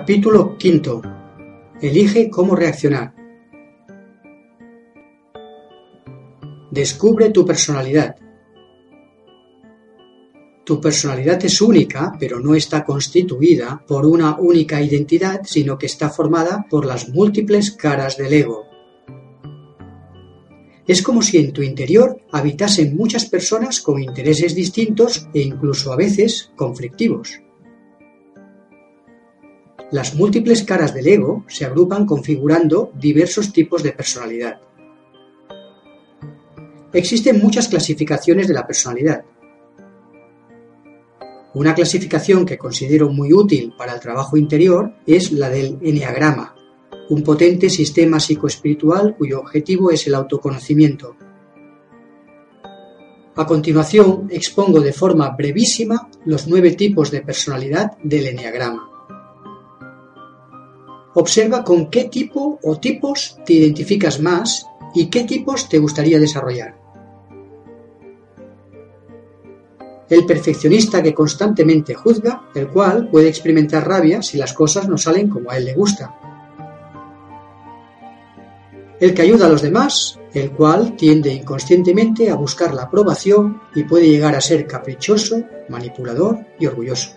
[0.00, 1.02] Capítulo V.
[1.82, 3.12] Elige cómo reaccionar.
[6.70, 8.14] Descubre tu personalidad.
[10.64, 16.10] Tu personalidad es única, pero no está constituida por una única identidad, sino que está
[16.10, 18.66] formada por las múltiples caras del ego.
[20.86, 25.96] Es como si en tu interior habitasen muchas personas con intereses distintos e incluso a
[25.96, 27.40] veces conflictivos.
[29.90, 34.60] Las múltiples caras del ego se agrupan configurando diversos tipos de personalidad.
[36.92, 39.24] Existen muchas clasificaciones de la personalidad.
[41.54, 46.54] Una clasificación que considero muy útil para el trabajo interior es la del Enneagrama,
[47.08, 51.16] un potente sistema psicoespiritual cuyo objetivo es el autoconocimiento.
[53.36, 58.87] A continuación expongo de forma brevísima los nueve tipos de personalidad del Enneagrama.
[61.14, 66.76] Observa con qué tipo o tipos te identificas más y qué tipos te gustaría desarrollar.
[70.08, 75.28] El perfeccionista que constantemente juzga, el cual puede experimentar rabia si las cosas no salen
[75.28, 76.14] como a él le gusta.
[79.00, 83.84] El que ayuda a los demás, el cual tiende inconscientemente a buscar la aprobación y
[83.84, 87.10] puede llegar a ser caprichoso, manipulador y orgulloso.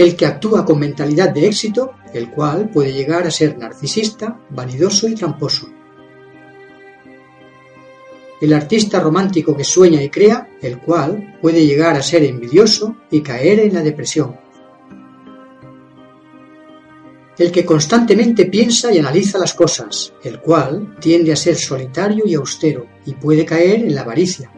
[0.00, 5.06] El que actúa con mentalidad de éxito, el cual puede llegar a ser narcisista, vanidoso
[5.06, 5.68] y tramposo.
[8.40, 13.20] El artista romántico que sueña y crea, el cual puede llegar a ser envidioso y
[13.20, 14.38] caer en la depresión.
[17.36, 22.32] El que constantemente piensa y analiza las cosas, el cual tiende a ser solitario y
[22.32, 24.50] austero y puede caer en la avaricia.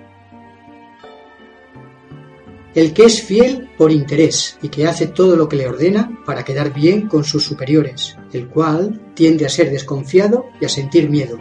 [2.75, 6.43] El que es fiel por interés y que hace todo lo que le ordena para
[6.43, 11.39] quedar bien con sus superiores, el cual tiende a ser desconfiado y a sentir miedo.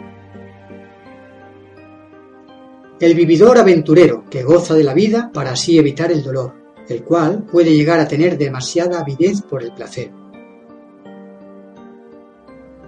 [3.00, 6.54] El vividor aventurero, que goza de la vida para así evitar el dolor,
[6.88, 10.12] el cual puede llegar a tener demasiada avidez por el placer.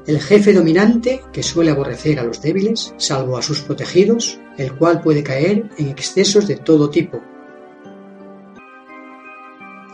[0.07, 5.01] El jefe dominante, que suele aborrecer a los débiles, salvo a sus protegidos, el cual
[5.01, 7.23] puede caer en excesos de todo tipo.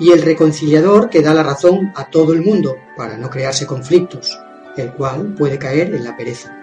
[0.00, 4.36] Y el reconciliador, que da la razón a todo el mundo para no crearse conflictos,
[4.76, 6.56] el cual puede caer en la pereza.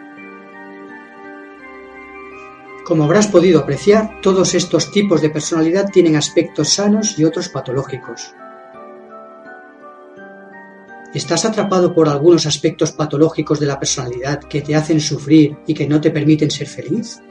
[2.84, 8.34] Como habrás podido apreciar, todos estos tipos de personalidad tienen aspectos sanos y otros patológicos.
[11.14, 15.88] ¿Estás atrapado por algunos aspectos patológicos de la personalidad que te hacen sufrir y que
[15.88, 17.22] no te permiten ser feliz?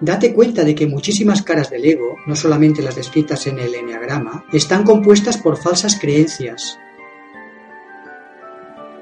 [0.00, 4.44] Date cuenta de que muchísimas caras del ego, no solamente las descritas en el enneagrama,
[4.52, 6.78] están compuestas por falsas creencias.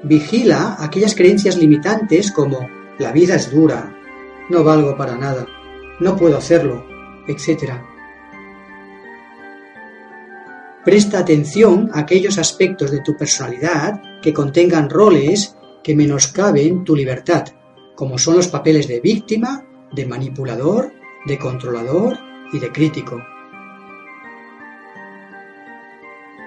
[0.01, 3.95] Vigila aquellas creencias limitantes como la vida es dura,
[4.49, 5.45] no valgo para nada,
[5.99, 6.85] no puedo hacerlo,
[7.27, 7.73] etc.
[10.83, 17.45] Presta atención a aquellos aspectos de tu personalidad que contengan roles que menoscaben tu libertad,
[17.95, 20.91] como son los papeles de víctima, de manipulador,
[21.25, 22.17] de controlador
[22.53, 23.21] y de crítico.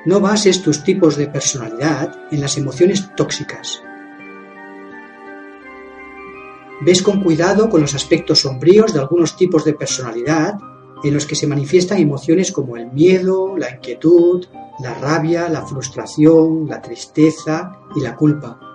[0.06, 3.82] No bases tus tipos de personalidad en las emociones tóxicas,
[6.82, 10.54] Ves con cuidado con los aspectos sombríos de algunos tipos de personalidad
[11.04, 14.46] en los que se manifiestan emociones como el miedo, la inquietud,
[14.82, 18.69] la rabia, la frustración, la tristeza y la culpa.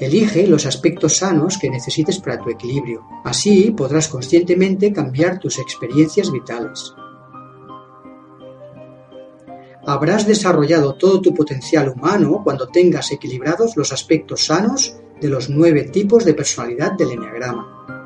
[0.00, 3.04] Elige los aspectos sanos que necesites para tu equilibrio.
[3.24, 6.94] Así podrás conscientemente cambiar tus experiencias vitales.
[9.84, 15.84] Habrás desarrollado todo tu potencial humano cuando tengas equilibrados los aspectos sanos de los nueve
[15.84, 18.01] tipos de personalidad del Enneagrama.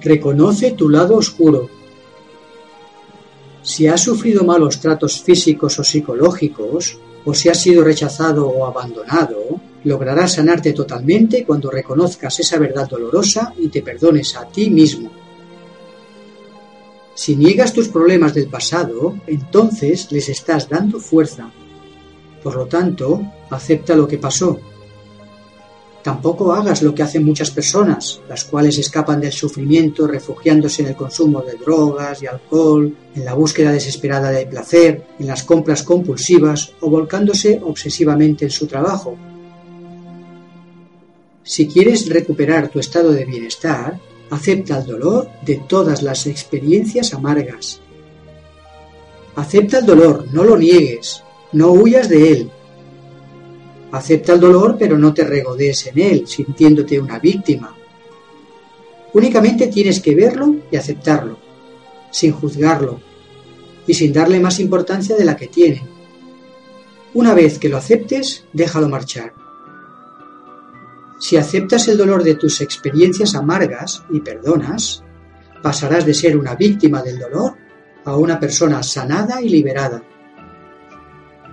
[0.00, 1.68] Reconoce tu lado oscuro.
[3.62, 9.60] Si has sufrido malos tratos físicos o psicológicos, o si has sido rechazado o abandonado,
[9.84, 15.10] Lograrás sanarte totalmente cuando reconozcas esa verdad dolorosa y te perdones a ti mismo.
[17.14, 21.50] Si niegas tus problemas del pasado, entonces les estás dando fuerza.
[22.42, 24.60] Por lo tanto, acepta lo que pasó.
[26.08, 30.96] Tampoco hagas lo que hacen muchas personas, las cuales escapan del sufrimiento refugiándose en el
[30.96, 36.72] consumo de drogas y alcohol, en la búsqueda desesperada de placer, en las compras compulsivas
[36.80, 39.18] o volcándose obsesivamente en su trabajo.
[41.42, 44.00] Si quieres recuperar tu estado de bienestar,
[44.30, 47.82] acepta el dolor de todas las experiencias amargas.
[49.36, 51.22] Acepta el dolor, no lo niegues,
[51.52, 52.50] no huyas de él,
[53.92, 57.74] Acepta el dolor, pero no te regodees en él, sintiéndote una víctima.
[59.14, 61.38] Únicamente tienes que verlo y aceptarlo,
[62.10, 63.00] sin juzgarlo
[63.86, 65.82] y sin darle más importancia de la que tiene.
[67.14, 69.32] Una vez que lo aceptes, déjalo marchar.
[71.18, 75.02] Si aceptas el dolor de tus experiencias amargas y perdonas,
[75.62, 77.54] pasarás de ser una víctima del dolor
[78.04, 80.02] a una persona sanada y liberada.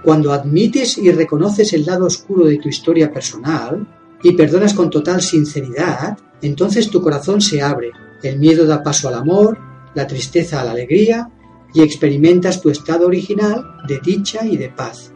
[0.06, 3.88] Cuando admites y reconoces el lado oscuro de tu historia personal
[4.22, 7.92] y perdonas con total sinceridad, entonces tu corazón se abre,
[8.22, 9.57] el miedo da paso al amor,
[9.96, 11.31] la tristeza a la alegría
[11.74, 15.12] y experimentas tu estado original de dicha y de paz.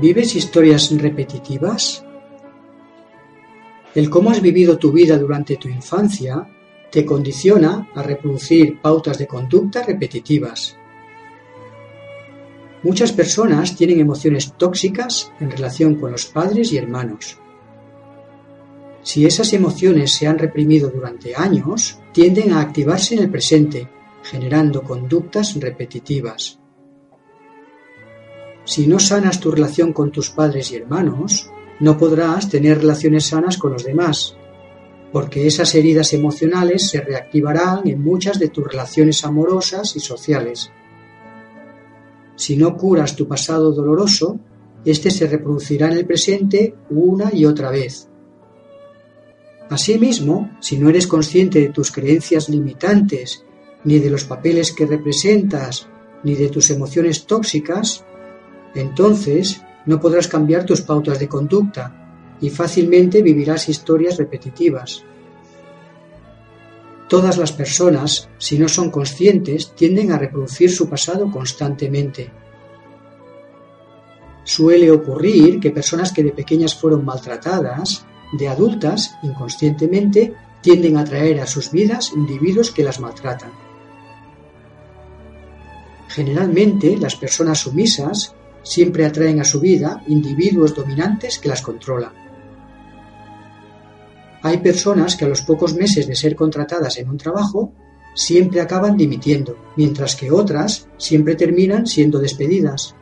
[0.00, 2.02] ¿Vives historias repetitivas?
[3.94, 6.48] El cómo has vivido tu vida durante tu infancia
[6.90, 10.74] te condiciona a reproducir pautas de conducta repetitivas.
[12.82, 17.36] Muchas personas tienen emociones tóxicas en relación con los padres y hermanos.
[19.02, 23.86] Si esas emociones se han reprimido durante años, tienden a activarse en el presente,
[24.22, 26.59] generando conductas repetitivas.
[28.70, 31.50] Si no sanas tu relación con tus padres y hermanos,
[31.80, 34.36] no podrás tener relaciones sanas con los demás,
[35.12, 40.70] porque esas heridas emocionales se reactivarán en muchas de tus relaciones amorosas y sociales.
[42.36, 44.38] Si no curas tu pasado doloroso,
[44.84, 48.08] éste se reproducirá en el presente una y otra vez.
[49.68, 53.44] Asimismo, si no eres consciente de tus creencias limitantes,
[53.82, 55.88] ni de los papeles que representas,
[56.22, 58.04] ni de tus emociones tóxicas,
[58.74, 65.04] entonces no podrás cambiar tus pautas de conducta y fácilmente vivirás historias repetitivas.
[67.08, 72.30] Todas las personas, si no son conscientes, tienden a reproducir su pasado constantemente.
[74.44, 81.40] Suele ocurrir que personas que de pequeñas fueron maltratadas, de adultas, inconscientemente, tienden a traer
[81.40, 83.50] a sus vidas individuos que las maltratan.
[86.08, 92.12] Generalmente, las personas sumisas siempre atraen a su vida individuos dominantes que las controlan.
[94.42, 97.72] Hay personas que a los pocos meses de ser contratadas en un trabajo
[98.14, 102.94] siempre acaban dimitiendo, mientras que otras siempre terminan siendo despedidas.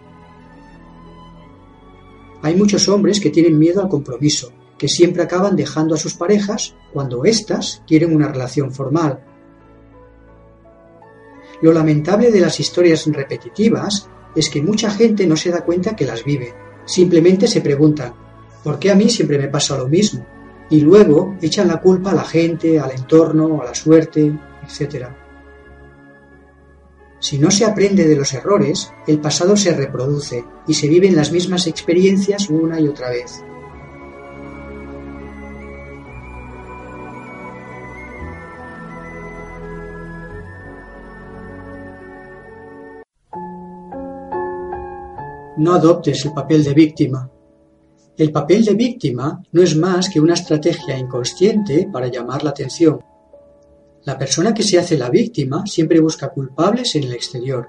[2.43, 6.75] Hay muchos hombres que tienen miedo al compromiso, que siempre acaban dejando a sus parejas
[6.93, 9.25] cuando éstas quieren una relación formal.
[11.61, 14.09] Lo lamentable de las historias repetitivas
[14.39, 16.55] es que mucha gente no se da cuenta que las vive.
[16.85, 18.15] Simplemente se preguntan,
[18.63, 20.25] ¿por qué a mí siempre me pasa lo mismo?
[20.71, 25.07] Y luego echan la culpa a la gente, al entorno, a la suerte, etc.
[27.19, 31.33] Si no se aprende de los errores, el pasado se reproduce y se viven las
[31.33, 33.43] mismas experiencias una y otra vez.
[45.59, 47.31] No adoptes el papel de víctima.
[48.17, 53.01] El papel de víctima no es más que una estrategia inconsciente para llamar la atención.
[54.05, 57.69] La persona que se hace la víctima siempre busca culpables en el exterior.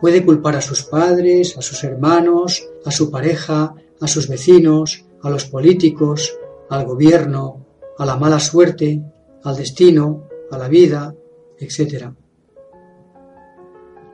[0.00, 5.30] Puede culpar a sus padres, a sus hermanos, a su pareja, a sus vecinos, a
[5.30, 6.36] los políticos,
[6.68, 7.66] al gobierno,
[7.98, 9.02] a la mala suerte,
[9.44, 11.14] al destino, a la vida,
[11.58, 12.12] etc.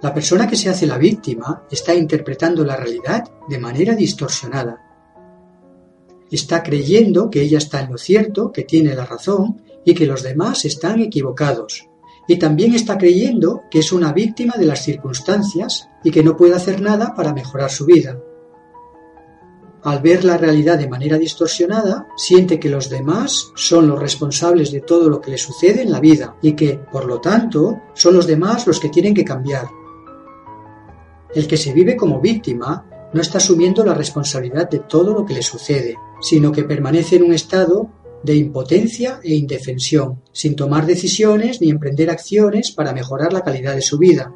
[0.03, 4.83] La persona que se hace la víctima está interpretando la realidad de manera distorsionada.
[6.31, 10.23] Está creyendo que ella está en lo cierto, que tiene la razón y que los
[10.23, 11.89] demás están equivocados.
[12.29, 16.55] Y también está creyendo que es una víctima de las circunstancias y que no puede
[16.55, 18.19] hacer nada para mejorar su vida.
[19.83, 24.81] Al ver la realidad de manera distorsionada, siente que los demás son los responsables de
[24.81, 28.27] todo lo que le sucede en la vida y que, por lo tanto, son los
[28.27, 29.69] demás los que tienen que cambiar.
[31.37, 35.35] El que se vive como víctima no está asumiendo la responsabilidad de todo lo que
[35.35, 37.91] le sucede, sino que permanece en un estado
[38.23, 43.83] de impotencia e indefensión, sin tomar decisiones ni emprender acciones para mejorar la calidad de
[43.83, 44.35] su vida.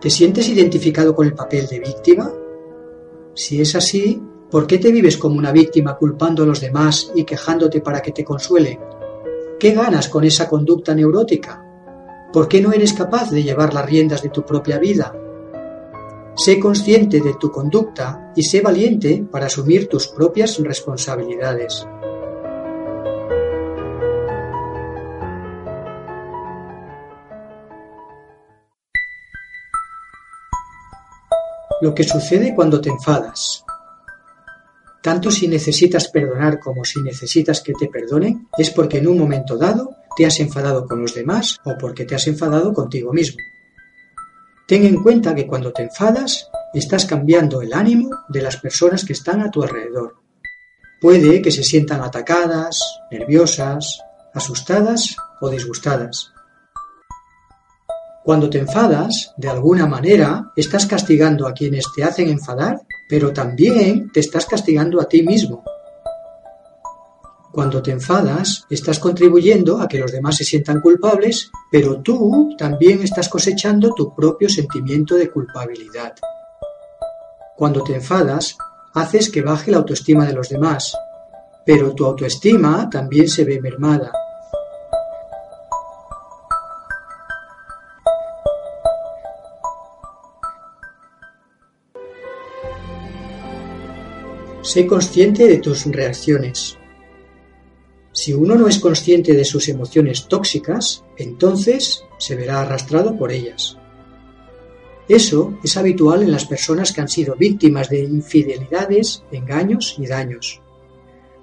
[0.00, 2.32] ¿Te sientes identificado con el papel de víctima?
[3.34, 4.18] Si es así,
[4.50, 8.12] ¿por qué te vives como una víctima culpando a los demás y quejándote para que
[8.12, 8.80] te consuelen?
[9.60, 11.62] ¿Qué ganas con esa conducta neurótica?
[12.32, 15.14] ¿Por qué no eres capaz de llevar las riendas de tu propia vida?
[16.38, 21.86] Sé consciente de tu conducta y sé valiente para asumir tus propias responsabilidades.
[31.80, 33.64] Lo que sucede cuando te enfadas.
[35.02, 39.56] Tanto si necesitas perdonar como si necesitas que te perdonen, es porque en un momento
[39.56, 43.38] dado te has enfadado con los demás o porque te has enfadado contigo mismo.
[44.66, 49.12] Ten en cuenta que cuando te enfadas, estás cambiando el ánimo de las personas que
[49.12, 50.16] están a tu alrededor.
[51.00, 52.80] Puede que se sientan atacadas,
[53.12, 54.00] nerviosas,
[54.34, 56.32] asustadas o disgustadas.
[58.24, 64.10] Cuando te enfadas, de alguna manera, estás castigando a quienes te hacen enfadar, pero también
[64.10, 65.62] te estás castigando a ti mismo.
[67.56, 73.00] Cuando te enfadas, estás contribuyendo a que los demás se sientan culpables, pero tú también
[73.02, 76.14] estás cosechando tu propio sentimiento de culpabilidad.
[77.56, 78.58] Cuando te enfadas,
[78.92, 80.94] haces que baje la autoestima de los demás,
[81.64, 84.12] pero tu autoestima también se ve mermada.
[94.60, 96.76] Sé consciente de tus reacciones.
[98.16, 103.76] Si uno no es consciente de sus emociones tóxicas, entonces se verá arrastrado por ellas.
[105.06, 110.62] Eso es habitual en las personas que han sido víctimas de infidelidades, engaños y daños,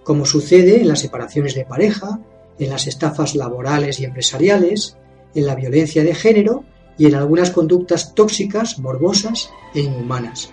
[0.04, 2.20] como sucede en las separaciones de pareja,
[2.58, 4.98] en las estafas laborales y empresariales,
[5.36, 6.64] en la violencia de género
[6.98, 10.52] y en algunas conductas tóxicas, morbosas e inhumanas.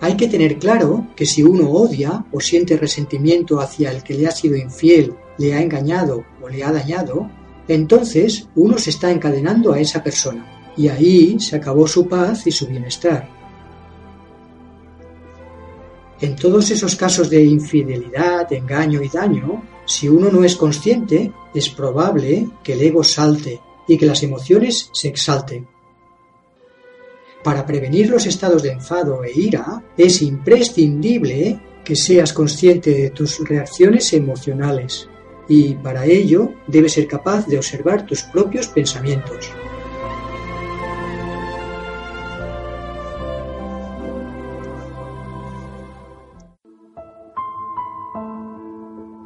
[0.00, 4.26] Hay que tener claro que si uno odia o siente resentimiento hacia el que le
[4.26, 7.30] ha sido infiel, le ha engañado o le ha dañado,
[7.68, 12.50] entonces uno se está encadenando a esa persona y ahí se acabó su paz y
[12.50, 13.28] su bienestar.
[16.20, 21.68] En todos esos casos de infidelidad, engaño y daño, si uno no es consciente, es
[21.68, 25.73] probable que el ego salte y que las emociones se exalten.
[27.44, 33.46] Para prevenir los estados de enfado e ira, es imprescindible que seas consciente de tus
[33.46, 35.10] reacciones emocionales
[35.46, 39.50] y para ello debes ser capaz de observar tus propios pensamientos.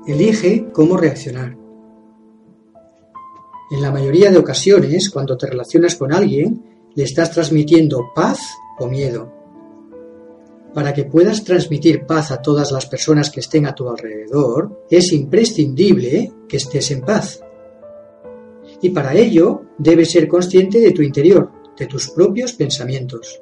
[0.08, 1.56] Elige cómo reaccionar.
[3.70, 8.40] En la mayoría de ocasiones, cuando te relacionas con alguien, le estás transmitiendo paz
[8.78, 9.32] o miedo.
[10.74, 15.12] Para que puedas transmitir paz a todas las personas que estén a tu alrededor, es
[15.12, 17.42] imprescindible que estés en paz.
[18.82, 23.40] Y para ello debes ser consciente de tu interior, de tus propios pensamientos.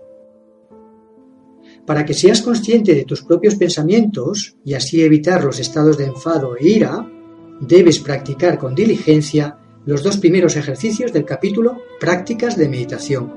[1.84, 6.56] Para que seas consciente de tus propios pensamientos y así evitar los estados de enfado
[6.56, 7.08] e ira,
[7.60, 13.32] debes practicar con diligencia los dos primeros ejercicios del capítulo Prácticas de Meditación.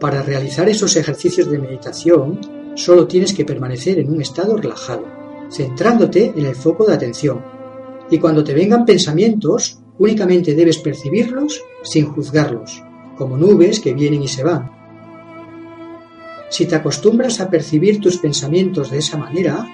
[0.00, 2.40] Para realizar esos ejercicios de meditación,
[2.74, 5.04] solo tienes que permanecer en un estado relajado,
[5.52, 7.44] centrándote en el foco de atención.
[8.10, 12.82] Y cuando te vengan pensamientos, únicamente debes percibirlos sin juzgarlos,
[13.16, 14.68] como nubes que vienen y se van.
[16.50, 19.64] Si te acostumbras a percibir tus pensamientos de esa manera,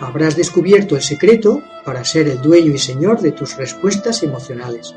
[0.00, 4.94] habrás descubierto el secreto para ser el dueño y señor de tus respuestas emocionales.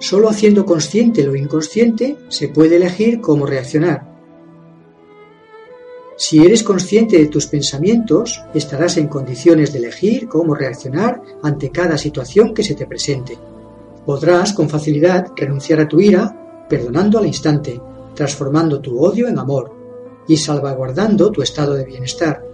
[0.00, 4.10] Solo haciendo consciente lo inconsciente se puede elegir cómo reaccionar.
[6.16, 11.96] Si eres consciente de tus pensamientos, estarás en condiciones de elegir cómo reaccionar ante cada
[11.96, 13.38] situación que se te presente.
[14.04, 17.80] Podrás con facilidad renunciar a tu ira, perdonando al instante,
[18.14, 19.81] transformando tu odio en amor
[20.28, 22.44] y salvaguardando tu estado de bienestar.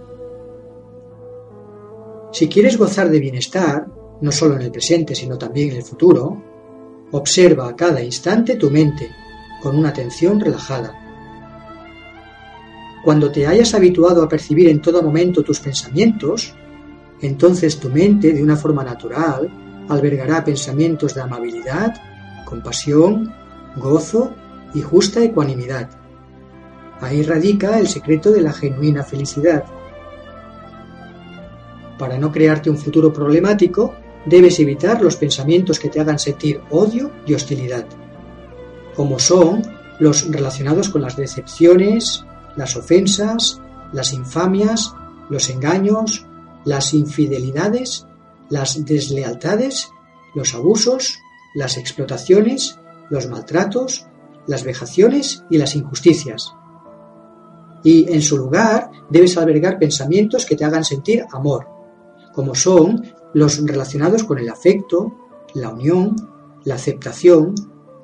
[2.31, 3.87] Si quieres gozar de bienestar,
[4.21, 6.43] no solo en el presente, sino también en el futuro,
[7.11, 9.09] Observa a cada instante tu mente
[9.63, 10.93] con una atención relajada.
[13.03, 16.53] Cuando te hayas habituado a percibir en todo momento tus pensamientos,
[17.21, 19.49] entonces tu mente, de una forma natural,
[19.89, 21.95] albergará pensamientos de amabilidad,
[22.45, 23.33] compasión,
[23.75, 24.31] gozo
[24.75, 25.89] y justa ecuanimidad.
[27.01, 29.63] Ahí radica el secreto de la genuina felicidad.
[31.97, 37.11] Para no crearte un futuro problemático, debes evitar los pensamientos que te hagan sentir odio
[37.25, 37.85] y hostilidad,
[38.95, 39.61] como son
[39.99, 42.23] los relacionados con las decepciones,
[42.55, 43.61] las ofensas,
[43.93, 44.93] las infamias,
[45.29, 46.25] los engaños,
[46.65, 48.05] las infidelidades,
[48.49, 49.89] las deslealtades,
[50.35, 51.19] los abusos,
[51.55, 52.79] las explotaciones,
[53.09, 54.05] los maltratos,
[54.47, 56.53] las vejaciones y las injusticias.
[57.83, 61.67] Y en su lugar debes albergar pensamientos que te hagan sentir amor,
[62.33, 65.13] como son los relacionados con el afecto,
[65.53, 66.15] la unión,
[66.65, 67.55] la aceptación,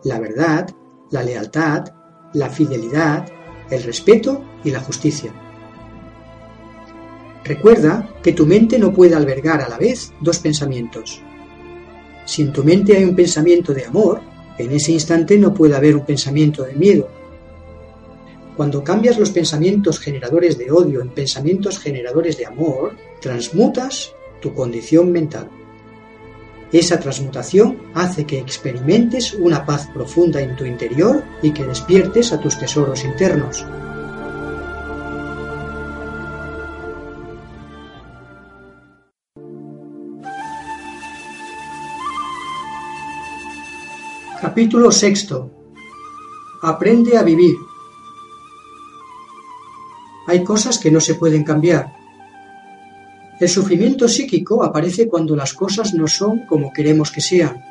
[0.04, 0.70] la verdad,
[1.12, 1.86] la lealtad,
[2.34, 3.28] la fidelidad,
[3.70, 5.34] el respeto y la justicia.
[7.44, 11.22] Recuerda que tu mente no puede albergar a la vez dos pensamientos.
[12.26, 14.22] Si en tu mente hay un pensamiento de amor,
[14.58, 17.08] en ese instante no puede haber un pensamiento de miedo.
[18.56, 25.12] Cuando cambias los pensamientos generadores de odio en pensamientos generadores de amor, transmutas tu condición
[25.12, 25.50] mental.
[26.72, 32.40] Esa transmutación hace que experimentes una paz profunda en tu interior y que despiertes a
[32.40, 33.66] tus tesoros internos.
[44.40, 45.52] Capítulo sexto.
[46.62, 47.56] Aprende a vivir.
[50.28, 51.92] Hay cosas que no se pueden cambiar,
[53.38, 57.62] el sufrimiento psíquico aparece cuando las cosas no son como queremos que sean.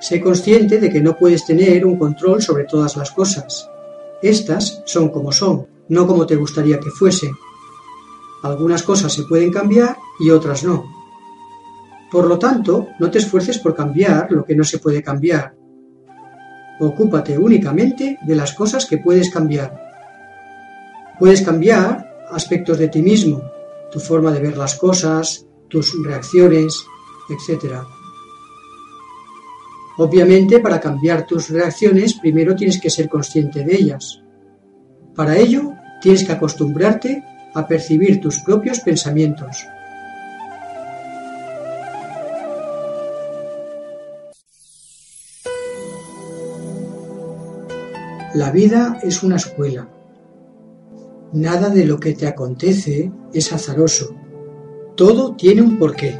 [0.00, 3.70] Sé consciente de que no puedes tener un control sobre todas las cosas.
[4.20, 7.30] Estas son como son, no como te gustaría que fuesen.
[8.42, 10.84] Algunas cosas se pueden cambiar y otras no.
[12.10, 15.54] Por lo tanto, no te esfuerces por cambiar lo que no se puede cambiar.
[16.80, 19.83] Ocúpate únicamente de las cosas que puedes cambiar.
[21.18, 23.42] Puedes cambiar aspectos de ti mismo,
[23.92, 26.84] tu forma de ver las cosas, tus reacciones,
[27.28, 27.76] etc.
[29.96, 34.20] Obviamente, para cambiar tus reacciones, primero tienes que ser consciente de ellas.
[35.14, 35.72] Para ello,
[36.02, 37.22] tienes que acostumbrarte
[37.54, 39.64] a percibir tus propios pensamientos.
[48.34, 49.93] La vida es una escuela
[51.34, 54.14] Nada de lo que te acontece es azaroso.
[54.94, 56.16] Todo tiene un porqué.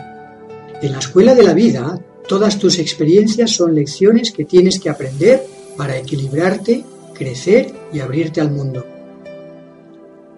[0.83, 5.47] En la escuela de la vida, todas tus experiencias son lecciones que tienes que aprender
[5.77, 6.83] para equilibrarte,
[7.15, 8.85] crecer y abrirte al mundo.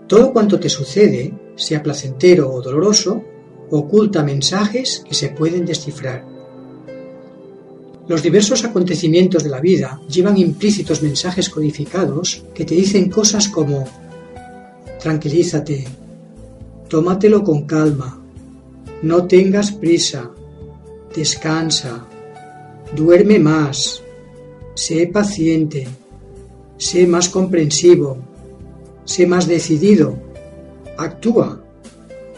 [0.06, 3.24] Todo cuanto te sucede, sea placentero o doloroso,
[3.70, 6.22] oculta mensajes que se pueden descifrar.
[8.06, 14.05] Los diversos acontecimientos de la vida llevan implícitos mensajes codificados que te dicen cosas como
[15.00, 15.84] Tranquilízate,
[16.88, 18.20] tómatelo con calma,
[19.02, 20.30] no tengas prisa,
[21.14, 22.06] descansa,
[22.94, 24.02] duerme más,
[24.74, 25.86] sé paciente,
[26.78, 28.18] sé más comprensivo,
[29.04, 30.16] sé más decidido,
[30.96, 31.62] actúa,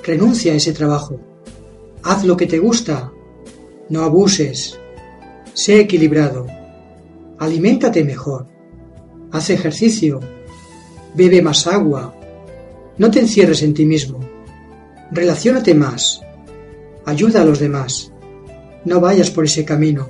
[0.03, 1.21] renuncia a ese trabajo,
[2.03, 3.13] haz lo que te gusta,
[3.89, 4.79] no abuses,
[5.55, 6.47] sé equilibrado,
[7.39, 8.47] aliméntate mejor,
[9.31, 10.21] haz ejercicio,
[11.15, 12.15] bebe más agua,
[12.99, 14.21] no te encierres en ti mismo.
[15.11, 16.21] Relaciónate más.
[17.05, 18.13] Ayuda a los demás.
[18.85, 20.09] No vayas por ese camino.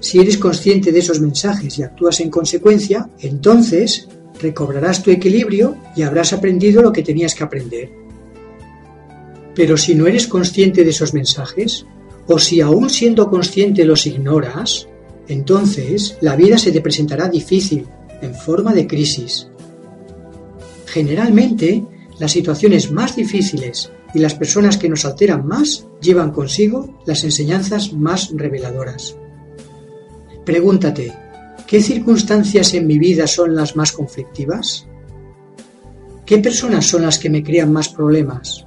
[0.00, 4.08] Si eres consciente de esos mensajes y actúas en consecuencia, entonces
[4.40, 7.90] recobrarás tu equilibrio y habrás aprendido lo que tenías que aprender.
[9.54, 11.86] Pero si no eres consciente de esos mensajes,
[12.26, 14.88] o si aún siendo consciente los ignoras,
[15.28, 17.86] entonces la vida se te presentará difícil,
[18.22, 19.51] en forma de crisis.
[20.92, 21.86] Generalmente,
[22.18, 27.94] las situaciones más difíciles y las personas que nos alteran más llevan consigo las enseñanzas
[27.94, 29.16] más reveladoras.
[30.44, 31.14] Pregúntate,
[31.66, 34.86] ¿qué circunstancias en mi vida son las más conflictivas?
[36.26, 38.66] ¿Qué personas son las que me crean más problemas?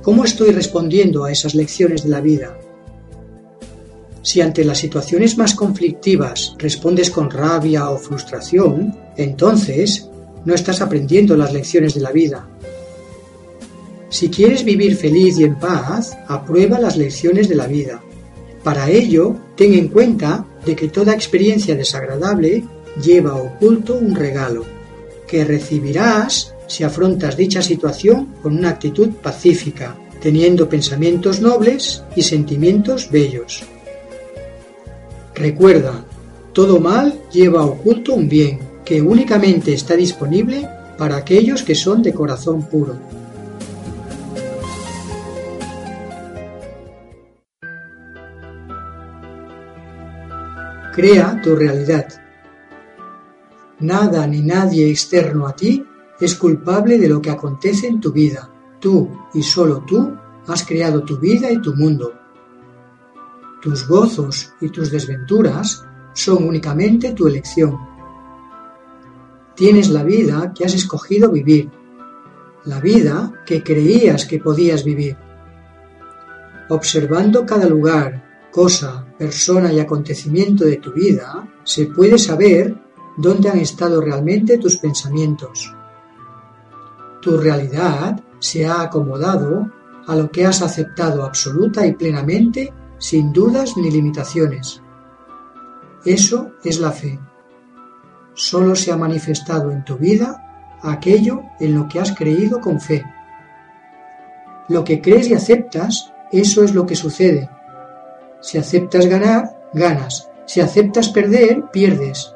[0.00, 2.58] ¿Cómo estoy respondiendo a esas lecciones de la vida?
[4.22, 10.08] Si ante las situaciones más conflictivas respondes con rabia o frustración, entonces
[10.46, 12.48] no estás aprendiendo las lecciones de la vida.
[14.08, 18.00] Si quieres vivir feliz y en paz, aprueba las lecciones de la vida.
[18.62, 22.64] Para ello, ten en cuenta de que toda experiencia desagradable
[23.02, 24.64] lleva oculto un regalo,
[25.26, 33.10] que recibirás si afrontas dicha situación con una actitud pacífica, teniendo pensamientos nobles y sentimientos
[33.10, 33.64] bellos.
[35.34, 36.04] Recuerda,
[36.52, 42.14] todo mal lleva oculto un bien, que únicamente está disponible para aquellos que son de
[42.14, 42.96] corazón puro.
[50.94, 52.06] Crea tu realidad.
[53.80, 55.84] Nada ni nadie externo a ti
[56.18, 58.48] es culpable de lo que acontece en tu vida.
[58.80, 62.14] Tú y solo tú has creado tu vida y tu mundo.
[63.60, 67.95] Tus gozos y tus desventuras son únicamente tu elección.
[69.56, 71.70] Tienes la vida que has escogido vivir,
[72.66, 75.16] la vida que creías que podías vivir.
[76.68, 82.76] Observando cada lugar, cosa, persona y acontecimiento de tu vida, se puede saber
[83.16, 85.74] dónde han estado realmente tus pensamientos.
[87.22, 89.72] Tu realidad se ha acomodado
[90.06, 94.82] a lo que has aceptado absoluta y plenamente, sin dudas ni limitaciones.
[96.04, 97.18] Eso es la fe.
[98.36, 103.02] Solo se ha manifestado en tu vida aquello en lo que has creído con fe.
[104.68, 107.48] Lo que crees y aceptas, eso es lo que sucede.
[108.42, 110.28] Si aceptas ganar, ganas.
[110.44, 112.34] Si aceptas perder, pierdes.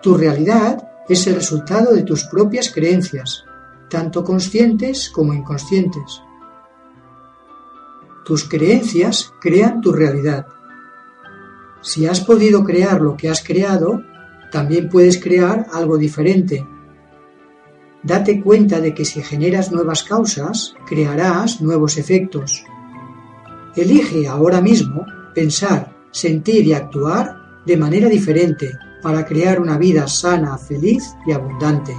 [0.00, 3.44] Tu realidad es el resultado de tus propias creencias,
[3.90, 6.22] tanto conscientes como inconscientes.
[8.24, 10.46] Tus creencias crean tu realidad.
[11.80, 14.02] Si has podido crear lo que has creado,
[14.50, 16.66] también puedes crear algo diferente.
[18.02, 22.64] Date cuenta de que si generas nuevas causas, crearás nuevos efectos.
[23.76, 30.56] Elige ahora mismo pensar, sentir y actuar de manera diferente para crear una vida sana,
[30.58, 31.94] feliz y abundante.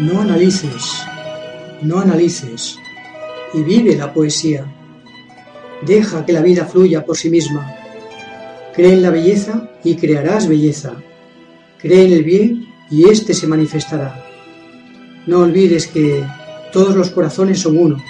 [0.00, 1.04] No analices,
[1.82, 2.78] no analices
[3.54, 4.66] y vive la poesía.
[5.82, 7.74] Deja que la vida fluya por sí misma.
[8.74, 10.94] Cree en la belleza y crearás belleza.
[11.78, 14.24] Cree en el bien y éste se manifestará.
[15.26, 16.24] No olvides que
[16.72, 18.02] todos los corazones son uno,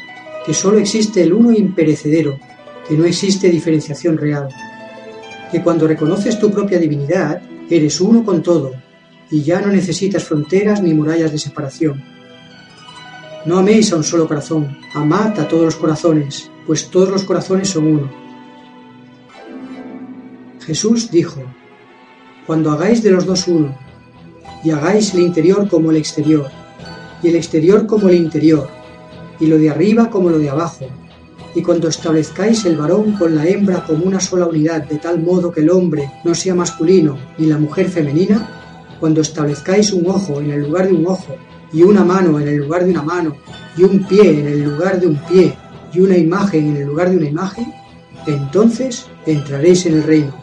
[0.47, 2.39] que solo existe el uno imperecedero,
[2.89, 4.49] que no existe diferenciación real,
[5.51, 8.73] que cuando reconoces tu propia divinidad, eres uno con todo
[9.31, 12.03] y ya no necesitas fronteras ni murallas de separación.
[13.49, 17.71] No améis a un solo corazón, amad a todos los corazones, pues todos los corazones
[17.71, 18.11] son uno.
[20.61, 21.41] Jesús dijo,
[22.47, 23.75] Cuando hagáis de los dos uno,
[24.63, 26.51] y hagáis el interior como el exterior,
[27.23, 28.69] y el exterior como el interior,
[29.41, 30.85] y lo de arriba como lo de abajo,
[31.55, 35.51] y cuando establezcáis el varón con la hembra como una sola unidad, de tal modo
[35.51, 38.47] que el hombre no sea masculino y la mujer femenina,
[39.01, 41.35] cuando establezcáis un ojo en el lugar de un ojo,
[41.73, 43.37] y una mano en el lugar de una mano,
[43.77, 45.57] y un pie en el lugar de un pie,
[45.93, 47.73] y una imagen en el lugar de una imagen,
[48.27, 50.35] entonces entraréis en el reino.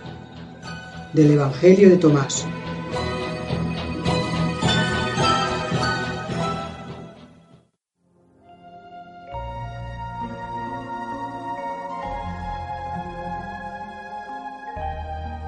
[1.13, 2.45] Del Evangelio de Tomás.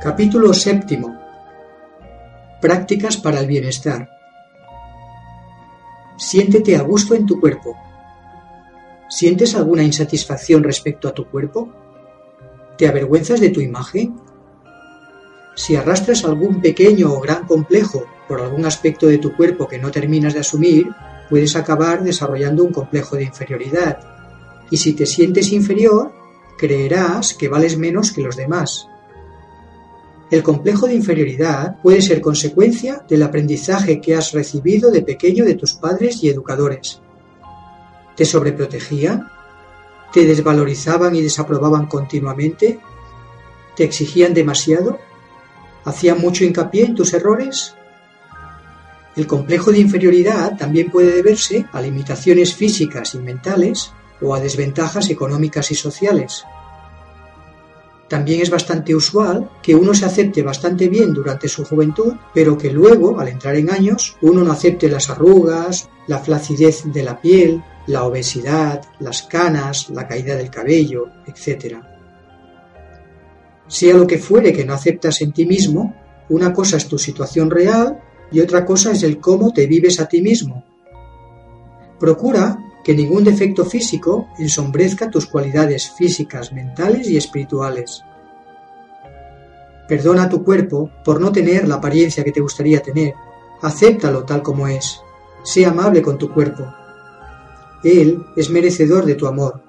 [0.02, 1.20] Capítulo séptimo
[2.62, 4.17] Prácticas para el bienestar.
[6.18, 7.78] Siéntete a gusto en tu cuerpo.
[9.08, 11.70] ¿Sientes alguna insatisfacción respecto a tu cuerpo?
[12.78, 14.20] ¿Te avergüenzas de tu imagen?
[15.56, 19.92] Si arrastras algún pequeño o gran complejo por algún aspecto de tu cuerpo que no
[19.92, 20.88] terminas de asumir,
[21.30, 24.00] puedes acabar desarrollando un complejo de inferioridad.
[24.72, 26.12] Y si te sientes inferior,
[26.58, 28.88] creerás que vales menos que los demás.
[30.30, 35.56] El complejo de inferioridad puede ser consecuencia del aprendizaje que has recibido de pequeño de
[35.56, 37.02] tus padres y educadores.
[38.16, 39.30] ¿Te sobreprotegían?
[40.12, 42.80] ¿Te desvalorizaban y desaprobaban continuamente?
[43.78, 45.00] ¿Te exigían demasiado?
[45.86, 47.76] ¿Hacían mucho hincapié en tus errores?
[49.16, 55.10] El complejo de inferioridad también puede deberse a limitaciones físicas y mentales o a desventajas
[55.10, 56.44] económicas y sociales.
[58.08, 62.72] También es bastante usual que uno se acepte bastante bien durante su juventud, pero que
[62.72, 67.62] luego, al entrar en años, uno no acepte las arrugas, la flacidez de la piel,
[67.88, 71.80] la obesidad, las canas, la caída del cabello, etc.
[73.68, 75.94] Sea lo que fuere que no aceptas en ti mismo,
[76.30, 78.00] una cosa es tu situación real
[78.32, 80.64] y otra cosa es el cómo te vives a ti mismo.
[82.00, 88.04] Procura que ningún defecto físico ensombrezca tus cualidades físicas, mentales y espirituales.
[89.88, 93.14] Perdona a tu cuerpo por no tener la apariencia que te gustaría tener.
[93.62, 95.02] Acéptalo tal como es.
[95.44, 96.66] Sé amable con tu cuerpo.
[97.84, 99.62] Él es merecedor de tu amor.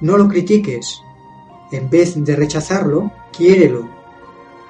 [0.00, 1.00] No lo critiques.
[1.72, 3.88] En vez de rechazarlo, quiérelo.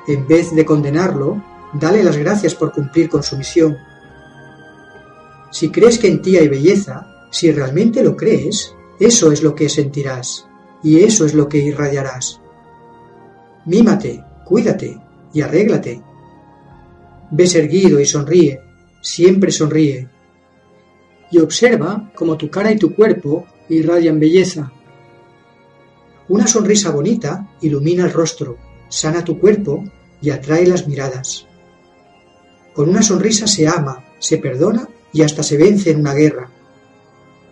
[0.07, 1.43] En vez de condenarlo,
[1.73, 3.77] dale las gracias por cumplir con su misión.
[5.51, 9.69] Si crees que en ti hay belleza, si realmente lo crees, eso es lo que
[9.69, 10.47] sentirás
[10.85, 12.41] y eso es lo que irradiarás.
[13.65, 15.01] Mímate, cuídate
[15.33, 16.01] y arréglate.
[17.33, 18.61] Ves erguido y sonríe,
[19.03, 20.09] siempre sonríe.
[21.33, 24.71] Y observa cómo tu cara y tu cuerpo irradian belleza.
[26.29, 29.83] Una sonrisa bonita ilumina el rostro, sana tu cuerpo
[30.23, 31.49] y atrae las miradas.
[32.75, 36.54] Con una sonrisa se ama, se perdona y hasta se vence en una guerra.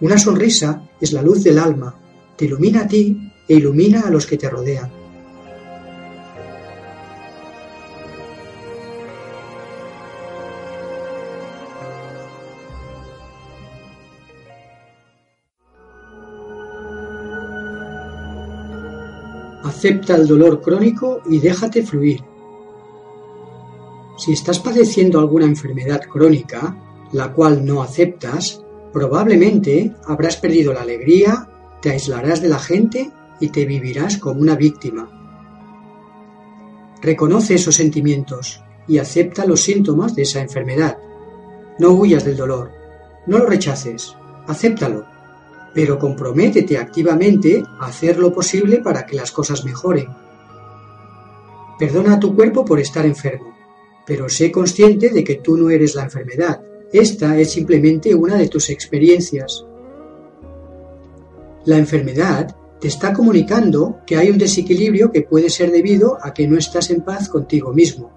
[0.02, 1.94] Una sonrisa es la luz del alma,
[2.36, 4.90] te ilumina a ti e ilumina a los que te rodean.
[19.62, 22.24] Acepta el dolor crónico y déjate fluir.
[24.18, 26.76] Si estás padeciendo alguna enfermedad crónica,
[27.12, 28.61] la cual no aceptas,
[28.92, 31.48] probablemente habrás perdido la alegría,
[31.80, 35.08] te aislarás de la gente y te vivirás como una víctima.
[37.00, 40.98] Reconoce esos sentimientos y acepta los síntomas de esa enfermedad.
[41.78, 42.70] No huyas del dolor,
[43.26, 44.14] no lo rechaces,
[44.46, 45.04] acéptalo,
[45.74, 50.08] pero comprométete activamente a hacer lo posible para que las cosas mejoren.
[51.78, 53.56] Perdona a tu cuerpo por estar enfermo,
[54.06, 56.60] pero sé consciente de que tú no eres la enfermedad.
[56.92, 59.64] Esta es simplemente una de tus experiencias.
[61.64, 66.46] La enfermedad te está comunicando que hay un desequilibrio que puede ser debido a que
[66.46, 68.10] no estás en paz contigo mismo.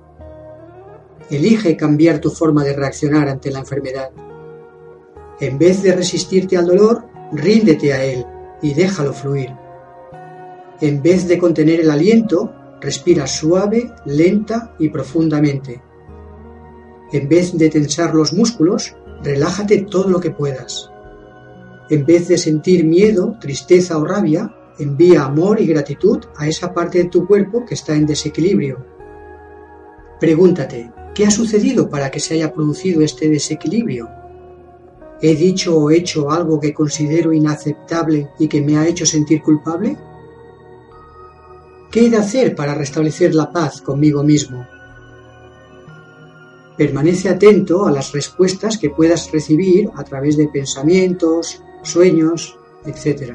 [1.29, 4.09] Elige cambiar tu forma de reaccionar ante la enfermedad.
[5.39, 8.25] En vez de resistirte al dolor, ríndete a él
[8.61, 9.51] y déjalo fluir.
[10.81, 15.81] En vez de contener el aliento, respira suave, lenta y profundamente.
[17.11, 20.89] En vez de tensar los músculos, relájate todo lo que puedas.
[21.89, 26.97] En vez de sentir miedo, tristeza o rabia, envía amor y gratitud a esa parte
[26.97, 28.83] de tu cuerpo que está en desequilibrio.
[30.19, 34.09] Pregúntate, ¿qué ha sucedido para que se haya producido este desequilibrio?
[35.21, 39.97] ¿He dicho o hecho algo que considero inaceptable y que me ha hecho sentir culpable?
[41.91, 44.67] ¿Qué he de hacer para restablecer la paz conmigo mismo?
[46.77, 53.33] Permanece atento a las respuestas que puedas recibir a través de pensamientos, sueños, etc.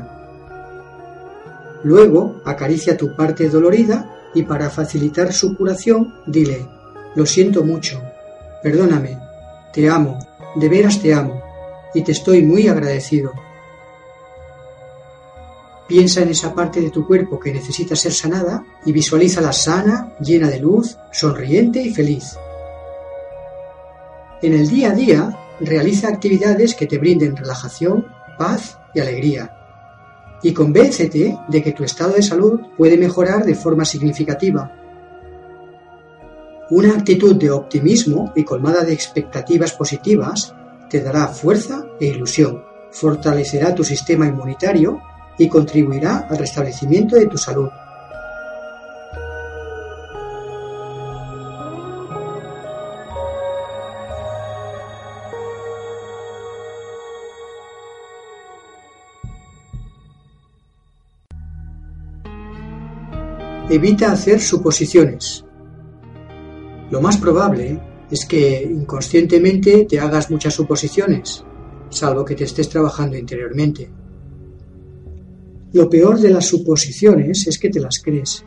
[1.82, 6.68] Luego acaricia tu parte dolorida y para facilitar su curación dile,
[7.14, 8.00] lo siento mucho,
[8.62, 9.18] perdóname,
[9.72, 10.18] te amo,
[10.54, 11.42] de veras te amo,
[11.94, 13.32] y te estoy muy agradecido.
[15.88, 20.48] Piensa en esa parte de tu cuerpo que necesita ser sanada y visualízala sana, llena
[20.48, 22.36] de luz, sonriente y feliz.
[24.42, 28.06] En el día a día, realiza actividades que te brinden relajación,
[28.38, 29.54] paz y alegría.
[30.42, 34.72] Y convéncete de que tu estado de salud puede mejorar de forma significativa.
[36.70, 40.54] Una actitud de optimismo y colmada de expectativas positivas
[40.88, 45.00] te dará fuerza e ilusión, fortalecerá tu sistema inmunitario
[45.36, 47.68] y contribuirá al restablecimiento de tu salud.
[63.70, 65.44] Evita hacer suposiciones.
[66.90, 67.80] Lo más probable
[68.10, 71.44] es que inconscientemente te hagas muchas suposiciones,
[71.88, 73.88] salvo que te estés trabajando interiormente.
[75.72, 78.44] Lo peor de las suposiciones es que te las crees.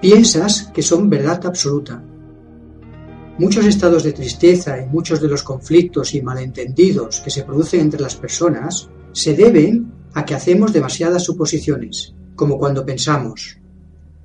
[0.00, 2.02] Piensas que son verdad absoluta.
[3.38, 8.00] Muchos estados de tristeza y muchos de los conflictos y malentendidos que se producen entre
[8.00, 13.58] las personas se deben a que hacemos demasiadas suposiciones, como cuando pensamos,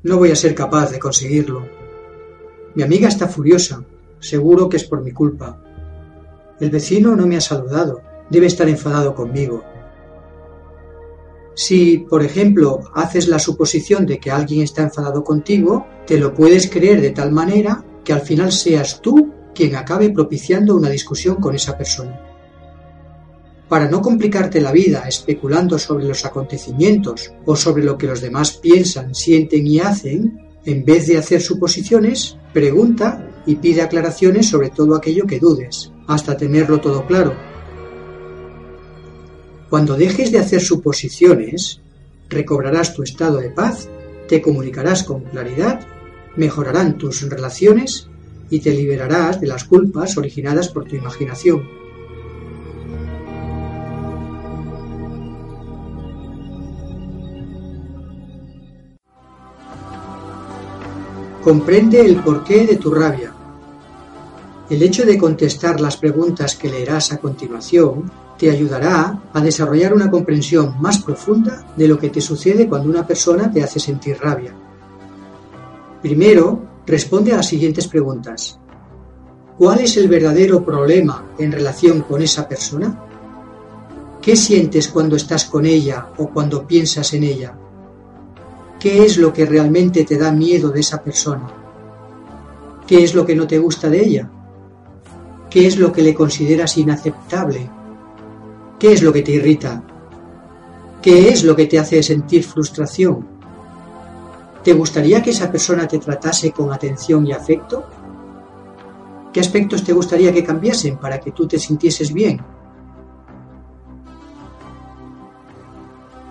[0.03, 1.67] no voy a ser capaz de conseguirlo.
[2.75, 3.83] Mi amiga está furiosa.
[4.19, 5.61] Seguro que es por mi culpa.
[6.59, 8.01] El vecino no me ha saludado.
[8.29, 9.63] Debe estar enfadado conmigo.
[11.55, 16.69] Si, por ejemplo, haces la suposición de que alguien está enfadado contigo, te lo puedes
[16.69, 21.55] creer de tal manera que al final seas tú quien acabe propiciando una discusión con
[21.55, 22.28] esa persona.
[23.69, 28.53] Para no complicarte la vida especulando sobre los acontecimientos o sobre lo que los demás
[28.53, 34.95] piensan, sienten y hacen, en vez de hacer suposiciones, pregunta y pide aclaraciones sobre todo
[34.95, 37.35] aquello que dudes, hasta tenerlo todo claro.
[39.69, 41.79] Cuando dejes de hacer suposiciones,
[42.27, 43.87] recobrarás tu estado de paz,
[44.27, 45.85] te comunicarás con claridad,
[46.35, 48.07] mejorarán tus relaciones
[48.49, 51.78] y te liberarás de las culpas originadas por tu imaginación.
[61.43, 63.33] Comprende el porqué de tu rabia.
[64.69, 70.11] El hecho de contestar las preguntas que leerás a continuación te ayudará a desarrollar una
[70.11, 74.53] comprensión más profunda de lo que te sucede cuando una persona te hace sentir rabia.
[76.01, 78.59] Primero, responde a las siguientes preguntas.
[79.57, 82.97] ¿Cuál es el verdadero problema en relación con esa persona?
[84.21, 87.58] ¿Qué sientes cuando estás con ella o cuando piensas en ella?
[88.79, 91.47] ¿Qué es lo que realmente te da miedo de esa persona?
[92.87, 94.31] ¿Qué es lo que no te gusta de ella?
[95.49, 97.69] ¿Qué es lo que le consideras inaceptable?
[98.79, 99.83] ¿Qué es lo que te irrita?
[101.01, 103.27] ¿Qué es lo que te hace sentir frustración?
[104.63, 107.83] ¿Te gustaría que esa persona te tratase con atención y afecto?
[109.33, 112.41] ¿Qué aspectos te gustaría que cambiasen para que tú te sintieses bien?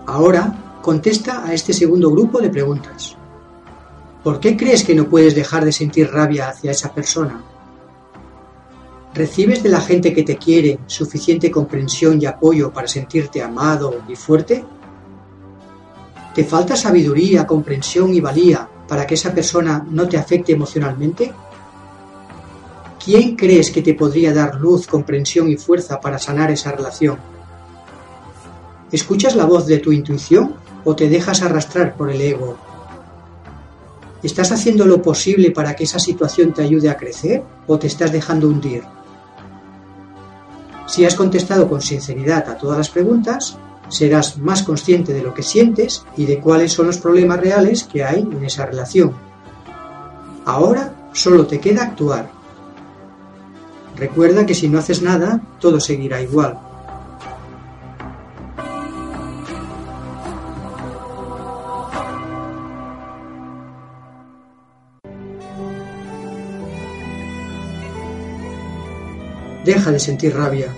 [0.07, 3.15] Ahora Contesta a este segundo grupo de preguntas.
[4.25, 7.45] ¿Por qué crees que no puedes dejar de sentir rabia hacia esa persona?
[9.13, 14.17] ¿Recibes de la gente que te quiere suficiente comprensión y apoyo para sentirte amado y
[14.17, 14.65] fuerte?
[16.35, 21.35] ¿Te falta sabiduría, comprensión y valía para que esa persona no te afecte emocionalmente?
[23.05, 27.19] ¿Quién crees que te podría dar luz, comprensión y fuerza para sanar esa relación?
[28.91, 32.57] ¿Escuchas la voz de tu intuición o te dejas arrastrar por el ego?
[34.23, 38.11] ¿Estás haciendo lo posible para que esa situación te ayude a crecer o te estás
[38.11, 38.83] dejando hundir?
[40.87, 45.43] Si has contestado con sinceridad a todas las preguntas, serás más consciente de lo que
[45.43, 49.13] sientes y de cuáles son los problemas reales que hay en esa relación.
[50.45, 52.31] Ahora solo te queda actuar.
[53.97, 56.59] Recuerda que si no haces nada, todo seguirá igual.
[69.69, 70.75] Deja de sentir rabia.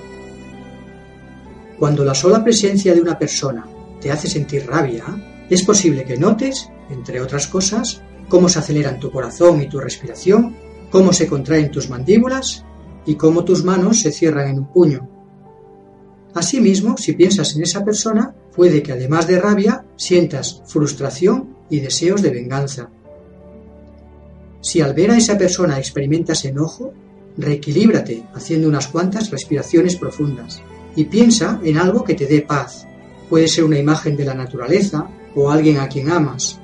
[1.78, 3.64] Cuando la sola presencia de una persona
[4.00, 5.04] te hace sentir rabia,
[5.48, 10.56] es posible que notes, entre otras cosas, cómo se aceleran tu corazón y tu respiración,
[10.90, 12.64] cómo se contraen tus mandíbulas
[13.06, 15.08] y cómo tus manos se cierran en un puño.
[16.34, 22.22] Asimismo, si piensas en esa persona, puede que además de rabia sientas frustración y deseos
[22.22, 22.90] de venganza.
[24.60, 26.92] Si al ver a esa persona experimentas enojo,
[27.36, 30.62] Reequilíbrate haciendo unas cuantas respiraciones profundas
[30.96, 32.86] y piensa en algo que te dé paz.
[33.28, 36.60] Puede ser una imagen de la naturaleza o alguien a quien amas.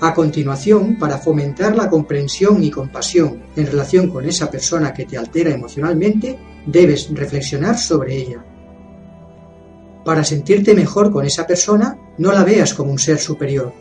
[0.00, 5.16] A continuación, para fomentar la comprensión y compasión en relación con esa persona que te
[5.16, 8.44] altera emocionalmente, debes reflexionar sobre ella.
[10.04, 13.72] Para sentirte mejor con esa persona, no la veas como un ser superior.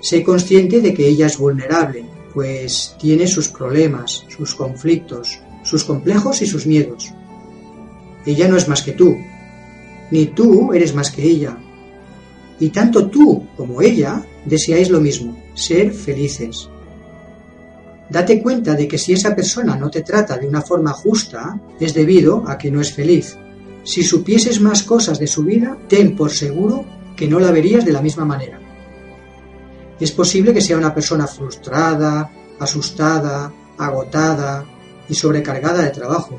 [0.00, 2.04] Sé consciente de que ella es vulnerable,
[2.38, 7.12] pues tiene sus problemas, sus conflictos, sus complejos y sus miedos.
[8.24, 9.16] Ella no es más que tú,
[10.12, 11.58] ni tú eres más que ella.
[12.60, 16.68] Y tanto tú como ella deseáis lo mismo, ser felices.
[18.08, 21.92] Date cuenta de que si esa persona no te trata de una forma justa, es
[21.92, 23.36] debido a que no es feliz.
[23.82, 26.84] Si supieses más cosas de su vida, ten por seguro
[27.16, 28.60] que no la verías de la misma manera.
[30.00, 34.64] Es posible que sea una persona frustrada, asustada, agotada
[35.08, 36.38] y sobrecargada de trabajo.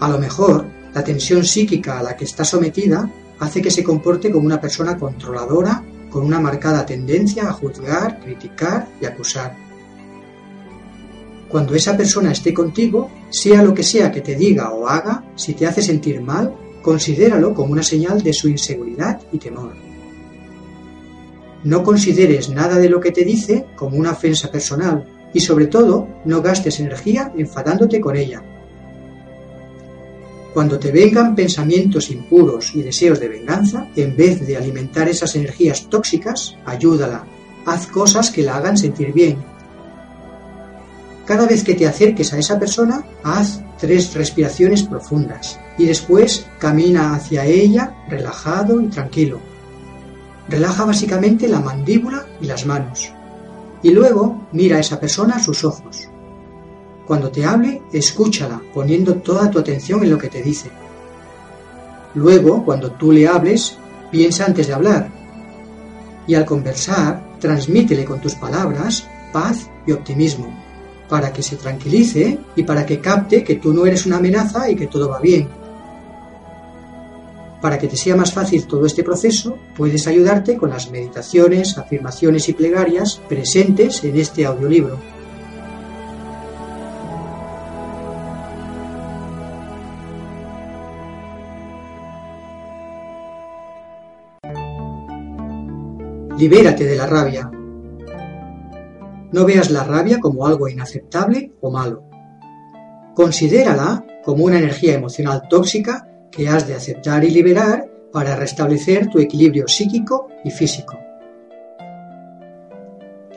[0.00, 4.30] A lo mejor, la tensión psíquica a la que está sometida hace que se comporte
[4.30, 9.56] como una persona controladora con una marcada tendencia a juzgar, criticar y acusar.
[11.48, 15.54] Cuando esa persona esté contigo, sea lo que sea que te diga o haga, si
[15.54, 19.85] te hace sentir mal, considéralo como una señal de su inseguridad y temor.
[21.64, 26.08] No consideres nada de lo que te dice como una ofensa personal y sobre todo
[26.24, 28.42] no gastes energía enfadándote con ella.
[30.54, 35.88] Cuando te vengan pensamientos impuros y deseos de venganza, en vez de alimentar esas energías
[35.90, 37.26] tóxicas, ayúdala.
[37.66, 39.36] Haz cosas que la hagan sentir bien.
[41.26, 47.14] Cada vez que te acerques a esa persona, haz tres respiraciones profundas y después camina
[47.14, 49.55] hacia ella relajado y tranquilo
[50.48, 53.12] Relaja básicamente la mandíbula y las manos.
[53.82, 56.08] Y luego mira a esa persona a sus ojos.
[57.06, 60.70] Cuando te hable, escúchala, poniendo toda tu atención en lo que te dice.
[62.14, 63.78] Luego, cuando tú le hables,
[64.10, 65.08] Piensa antes de hablar.
[66.26, 70.48] Y al conversar, transmítele con tus palabras paz y optimismo,
[71.08, 74.76] para que se tranquilice y para que capte que tú no eres una amenaza y
[74.76, 75.48] que todo va bien.
[77.60, 82.48] Para que te sea más fácil todo este proceso, puedes ayudarte con las meditaciones, afirmaciones
[82.48, 84.98] y plegarias presentes en este audiolibro.
[96.38, 97.50] Libérate de la rabia.
[99.32, 102.04] No veas la rabia como algo inaceptable o malo.
[103.14, 109.18] Considérala como una energía emocional tóxica que has de aceptar y liberar para restablecer tu
[109.18, 110.98] equilibrio psíquico y físico.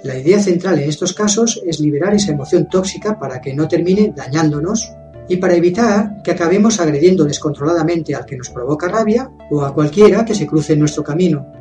[0.03, 4.13] La idea central en estos casos es liberar esa emoción tóxica para que no termine
[4.13, 4.91] dañándonos
[5.29, 10.25] y para evitar que acabemos agrediendo descontroladamente al que nos provoca rabia o a cualquiera
[10.25, 11.53] que se cruce en nuestro camino,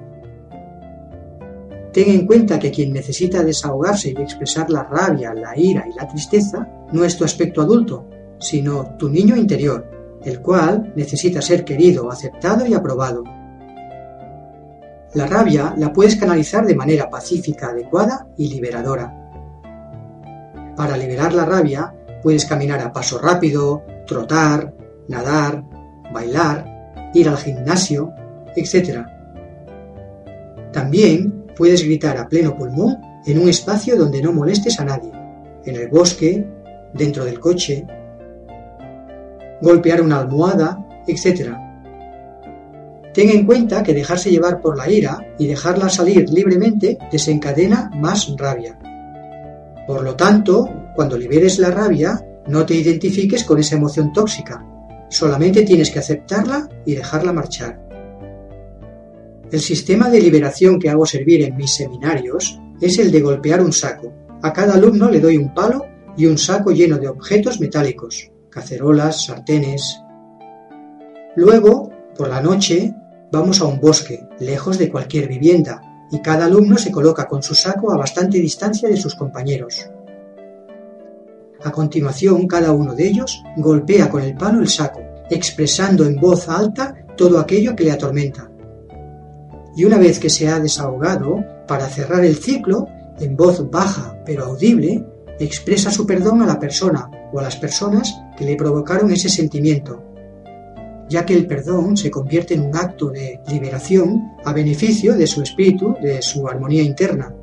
[1.93, 6.07] Ten en cuenta que quien necesita desahogarse y expresar la rabia, la ira y la
[6.07, 8.07] tristeza no es tu aspecto adulto,
[8.39, 9.98] sino tu niño interior,
[10.29, 13.25] el cual necesita ser querido, aceptado y aprobado.
[15.15, 19.15] La rabia la puedes canalizar de manera pacífica, adecuada y liberadora.
[20.77, 24.75] Para liberar la rabia, puedes caminar a paso rápido, trotar,
[25.09, 25.65] nadar,
[26.13, 28.13] bailar, ir al gimnasio,
[28.55, 29.07] etc.
[30.73, 35.11] También Puedes gritar a pleno pulmón en un espacio donde no molestes a nadie,
[35.65, 36.47] en el bosque,
[36.95, 37.85] dentro del coche,
[39.61, 41.53] golpear una almohada, etc.
[43.13, 48.33] Ten en cuenta que dejarse llevar por la ira y dejarla salir libremente desencadena más
[48.37, 48.79] rabia.
[49.87, 54.65] Por lo tanto, cuando liberes la rabia, no te identifiques con esa emoción tóxica,
[55.09, 57.81] solamente tienes que aceptarla y dejarla marchar.
[59.51, 63.73] El sistema de liberación que hago servir en mis seminarios es el de golpear un
[63.73, 64.13] saco.
[64.43, 65.87] A cada alumno le doy un palo
[66.17, 70.03] y un saco lleno de objetos metálicos, cacerolas, sartenes.
[71.37, 72.95] Luego, por la noche,
[73.31, 75.81] vamos a un bosque, lejos de cualquier vivienda,
[76.11, 79.89] y cada alumno se coloca con su saco a bastante distancia de sus compañeros.
[81.63, 85.01] A continuación, cada uno de ellos golpea con el palo el saco,
[85.31, 88.51] expresando en voz alta todo aquello que le atormenta
[89.79, 92.89] y una vez que se ha desahogado, para cerrar el ciclo,
[93.21, 95.07] en voz baja pero audible,
[95.39, 100.01] expresa su perdón a la persona o a las personas que le provocaron ese sentimiento,
[101.09, 105.43] ya que el perdón se convierte en un acto de liberación a beneficio de su
[105.43, 107.35] espíritu, de su armonía interna.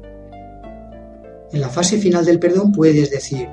[1.52, 3.50] En la fase final del perdón puedes decir,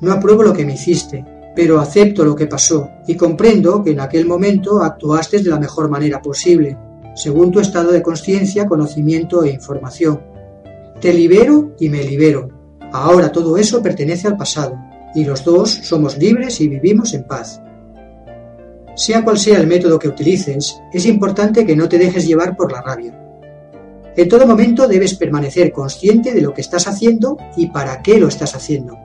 [0.00, 4.00] no apruebo lo que me hiciste, pero acepto lo que pasó y comprendo que en
[4.00, 6.78] aquel momento actuaste de la mejor manera posible
[7.14, 10.22] según tu estado de conciencia, conocimiento e información.
[11.00, 12.48] Te libero y me libero.
[12.90, 14.78] Ahora todo eso pertenece al pasado,
[15.14, 17.62] y los dos somos libres y vivimos en paz.
[18.94, 22.70] Sea cual sea el método que utilices, es importante que no te dejes llevar por
[22.70, 23.18] la rabia.
[24.14, 28.28] En todo momento debes permanecer consciente de lo que estás haciendo y para qué lo
[28.28, 28.98] estás haciendo.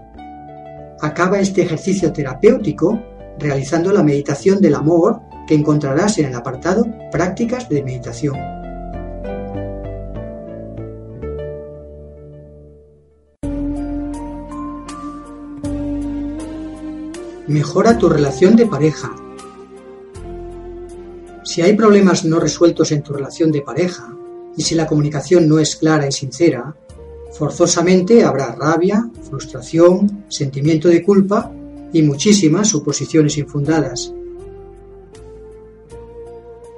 [0.99, 2.99] Acaba este ejercicio terapéutico
[3.39, 8.66] realizando la meditación del amor que encontrarás en el apartado Prácticas de Meditación.
[17.48, 19.16] Mejora tu relación de pareja.
[21.43, 24.14] Si hay problemas no resueltos en tu relación de pareja
[24.58, 26.76] y si la comunicación no es clara y sincera,
[27.32, 31.52] forzosamente habrá rabia, frustración, sentimiento de culpa
[31.93, 34.12] y muchísimas suposiciones infundadas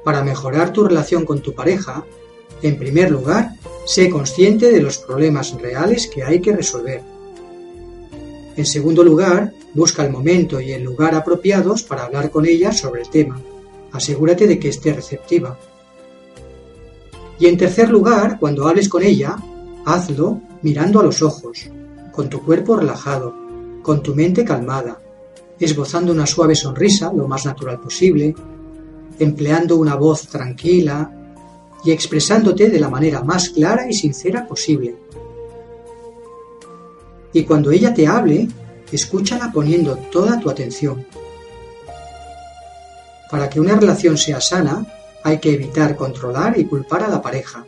[0.03, 2.05] para mejorar tu relación con tu pareja,
[2.61, 3.51] en primer lugar,
[3.86, 7.01] sé consciente de los problemas reales que hay que resolver.
[8.60, 13.03] En segundo lugar, busca el momento y el lugar apropiados para hablar con ella sobre
[13.03, 13.39] el tema.
[13.93, 15.57] Asegúrate de que esté receptiva.
[17.39, 19.38] Y en tercer lugar, cuando hables con ella,
[19.86, 21.70] hazlo mirando a los ojos,
[22.12, 23.34] con tu cuerpo relajado,
[23.82, 24.99] con tu mente calmada,
[25.57, 28.36] esbozando una suave sonrisa lo más natural posible,
[29.20, 31.10] empleando una voz tranquila
[31.86, 34.97] y expresándote de la manera más clara y sincera posible.
[37.34, 38.47] Y cuando ella te hable,
[38.91, 41.05] escúchala poniendo toda tu atención.
[43.30, 44.86] Para que una relación sea sana,
[45.23, 47.65] hay que evitar controlar y culpar a la pareja.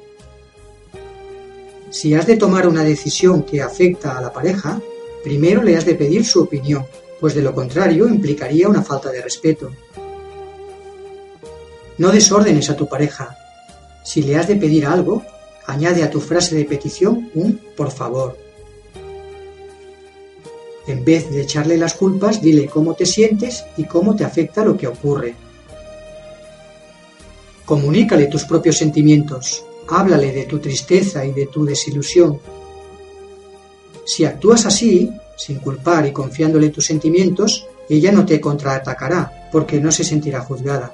[1.91, 4.81] Si has de tomar una decisión que afecta a la pareja,
[5.23, 6.85] primero le has de pedir su opinión,
[7.19, 9.71] pues de lo contrario implicaría una falta de respeto.
[11.97, 13.37] No desórdenes a tu pareja.
[14.03, 15.23] Si le has de pedir algo,
[15.67, 18.37] añade a tu frase de petición un por favor.
[20.91, 24.75] En vez de echarle las culpas, dile cómo te sientes y cómo te afecta lo
[24.75, 25.33] que ocurre.
[27.63, 32.41] Comunícale tus propios sentimientos, háblale de tu tristeza y de tu desilusión.
[34.03, 39.93] Si actúas así, sin culpar y confiándole tus sentimientos, ella no te contraatacará, porque no
[39.93, 40.93] se sentirá juzgada.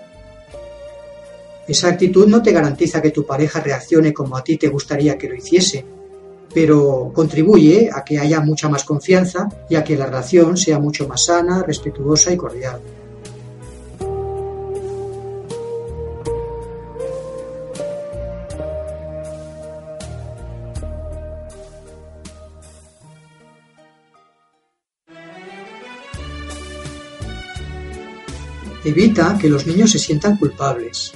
[1.68, 5.28] Esa actitud no te garantiza que tu pareja reaccione como a ti te gustaría que
[5.28, 5.84] lo hiciese,
[6.54, 11.08] pero contribuye a que haya mucha más confianza y a que la relación sea mucho
[11.08, 12.82] más sana, respetuosa y cordial.
[28.84, 31.12] Evita que los niños se sientan culpables.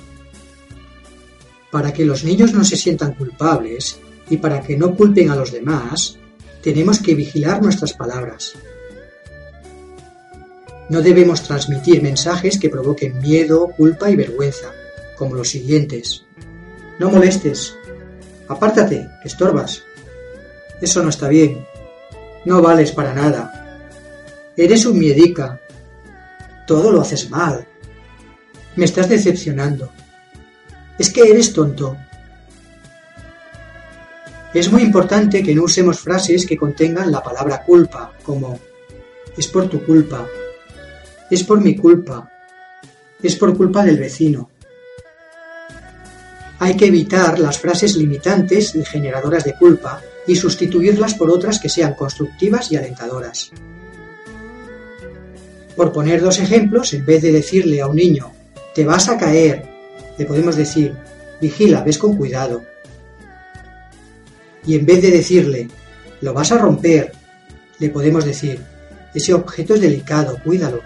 [1.71, 3.97] Para que los niños no se sientan culpables
[4.31, 6.17] y para que no culpen a los demás,
[6.63, 8.53] tenemos que vigilar nuestras palabras.
[10.87, 14.71] No debemos transmitir mensajes que provoquen miedo, culpa y vergüenza,
[15.17, 16.23] como los siguientes.
[16.97, 17.75] No molestes.
[18.47, 19.83] Apártate, que estorbas.
[20.81, 21.67] Eso no está bien.
[22.45, 23.83] No vales para nada.
[24.55, 25.59] Eres un miedica.
[26.65, 27.67] Todo lo haces mal.
[28.77, 29.91] Me estás decepcionando.
[30.97, 31.97] Es que eres tonto.
[34.53, 38.59] Es muy importante que no usemos frases que contengan la palabra culpa, como
[39.37, 40.27] es por tu culpa,
[41.29, 42.29] es por mi culpa,
[43.23, 44.49] es por culpa del vecino.
[46.59, 51.69] Hay que evitar las frases limitantes y generadoras de culpa y sustituirlas por otras que
[51.69, 53.51] sean constructivas y alentadoras.
[55.77, 58.33] Por poner dos ejemplos, en vez de decirle a un niño,
[58.75, 59.63] te vas a caer,
[60.17, 60.93] le podemos decir,
[61.39, 62.70] vigila, ves con cuidado.
[64.65, 65.67] Y en vez de decirle,
[66.21, 67.11] lo vas a romper,
[67.79, 68.59] le podemos decir,
[69.13, 70.81] ese objeto es delicado, cuídalo.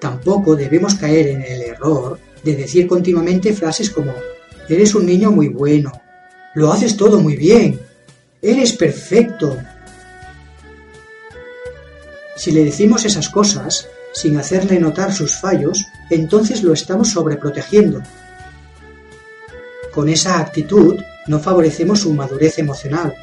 [0.00, 4.14] Tampoco debemos caer en el error de decir continuamente frases como,
[4.68, 5.92] eres un niño muy bueno,
[6.54, 7.80] lo haces todo muy bien,
[8.40, 9.56] eres perfecto.
[12.36, 18.02] Si le decimos esas cosas, sin hacerle notar sus fallos, entonces lo estamos sobreprotegiendo.
[19.92, 20.96] Con esa actitud
[21.28, 23.14] no favorecemos su madurez emocional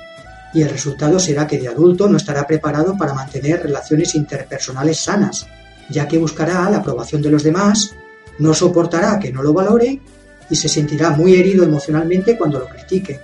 [0.53, 5.47] y el resultado será que de adulto no estará preparado para mantener relaciones interpersonales sanas,
[5.89, 7.93] ya que buscará la aprobación de los demás,
[8.39, 9.99] no soportará que no lo valore
[10.49, 13.19] y se sentirá muy herido emocionalmente cuando lo critique.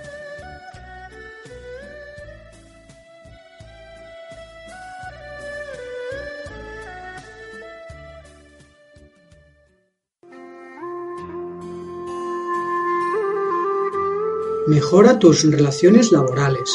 [14.71, 16.71] Mejora tus relaciones laborales.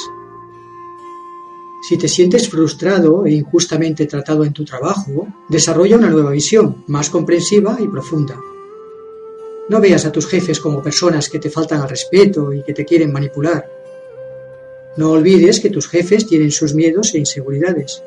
[1.80, 7.08] Si te sientes frustrado e injustamente tratado en tu trabajo, desarrolla una nueva visión, más
[7.08, 8.38] comprensiva y profunda.
[9.70, 12.84] No veas a tus jefes como personas que te faltan al respeto y que te
[12.84, 13.66] quieren manipular.
[14.98, 18.02] No olvides que tus jefes tienen sus miedos e inseguridades.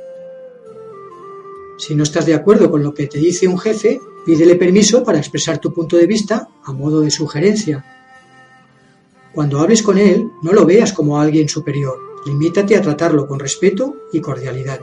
[1.80, 5.18] Si no estás de acuerdo con lo que te dice un jefe, pídele permiso para
[5.18, 7.99] expresar tu punto de vista a modo de sugerencia
[9.34, 13.96] cuando hables con él, no lo veas como alguien superior, limítate a tratarlo con respeto
[14.12, 14.80] y cordialidad.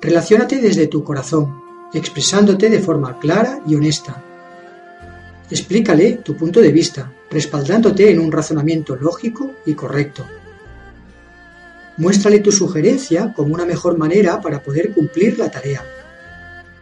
[0.00, 4.22] Relaciónate desde tu corazón, expresándote de forma clara y honesta.
[5.50, 10.26] Explícale tu punto de vista, respaldándote en un razonamiento lógico y correcto.
[11.98, 15.84] Muéstrale tu sugerencia como una mejor manera para poder cumplir la tarea.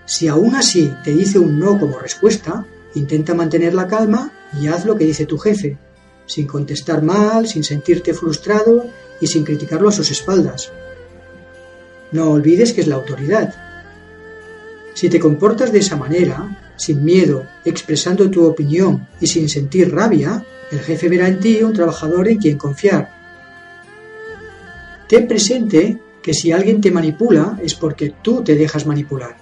[0.06, 4.84] Si aún así te dice un no como respuesta, intenta mantener la calma y haz
[4.84, 5.78] lo que dice tu jefe,
[6.26, 8.86] sin contestar mal, sin sentirte frustrado
[9.20, 10.72] y sin criticarlo a sus espaldas.
[12.12, 13.54] No olvides que es la autoridad.
[14.94, 20.44] Si te comportas de esa manera, sin miedo, expresando tu opinión y sin sentir rabia,
[20.70, 23.12] el jefe verá en ti un trabajador en quien confiar.
[25.08, 29.36] Ten presente que si alguien te manipula es porque tú te dejas manipular.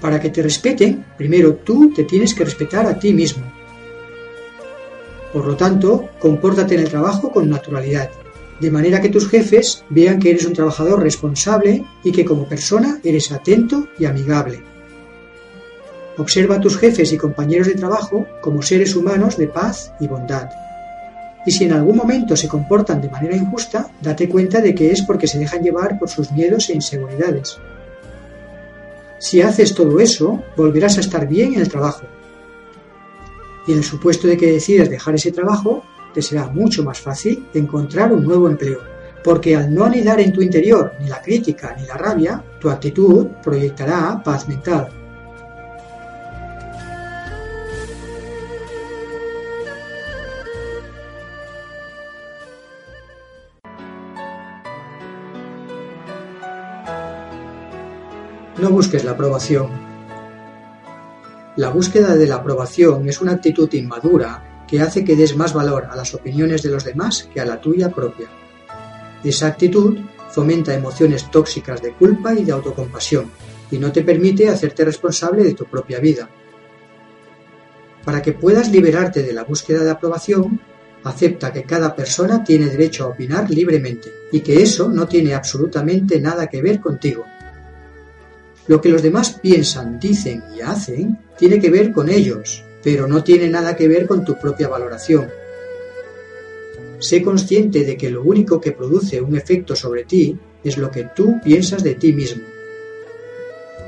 [0.00, 3.44] Para que te respeten, primero tú te tienes que respetar a ti mismo.
[5.32, 8.10] Por lo tanto, compórtate en el trabajo con naturalidad,
[8.60, 12.98] de manera que tus jefes vean que eres un trabajador responsable y que como persona
[13.04, 14.62] eres atento y amigable.
[16.16, 20.48] Observa a tus jefes y compañeros de trabajo como seres humanos de paz y bondad.
[21.46, 25.02] Y si en algún momento se comportan de manera injusta, date cuenta de que es
[25.02, 27.58] porque se dejan llevar por sus miedos e inseguridades.
[29.18, 32.06] Si haces todo eso, volverás a estar bien en el trabajo
[33.68, 37.46] Y en el supuesto de que decidas dejar ese trabajo, te será mucho más fácil
[37.52, 38.80] encontrar un nuevo empleo,
[39.22, 43.26] porque al no anidar en tu interior ni la crítica ni la rabia, tu actitud
[43.44, 44.88] proyectará paz mental.
[58.58, 59.87] No busques la aprobación.
[61.58, 65.88] La búsqueda de la aprobación es una actitud inmadura que hace que des más valor
[65.90, 68.28] a las opiniones de los demás que a la tuya propia.
[69.24, 69.98] Esa actitud
[70.30, 73.32] fomenta emociones tóxicas de culpa y de autocompasión
[73.72, 76.30] y no te permite hacerte responsable de tu propia vida.
[78.04, 80.60] Para que puedas liberarte de la búsqueda de aprobación,
[81.02, 86.20] acepta que cada persona tiene derecho a opinar libremente y que eso no tiene absolutamente
[86.20, 87.24] nada que ver contigo.
[88.68, 93.24] Lo que los demás piensan, dicen y hacen tiene que ver con ellos, pero no
[93.24, 95.28] tiene nada que ver con tu propia valoración.
[96.98, 101.08] Sé consciente de que lo único que produce un efecto sobre ti es lo que
[101.14, 102.42] tú piensas de ti mismo.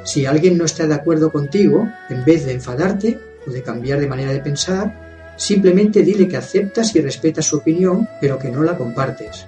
[0.04, 4.06] Si alguien no está de acuerdo contigo, en vez de enfadarte o de cambiar de
[4.06, 8.78] manera de pensar, simplemente dile que aceptas y respetas su opinión, pero que no la
[8.78, 9.46] compartes.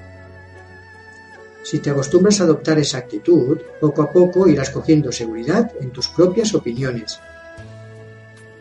[1.62, 6.08] Si te acostumbras a adoptar esa actitud, poco a poco irás cogiendo seguridad en tus
[6.08, 7.20] propias opiniones.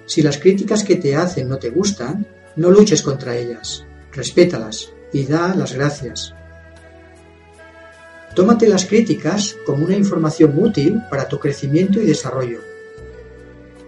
[0.06, 2.26] Si las críticas que te hacen no te gustan,
[2.56, 6.34] no luches contra ellas, respétalas y da las gracias.
[8.36, 12.60] Tómate las críticas como una información útil para tu crecimiento y desarrollo.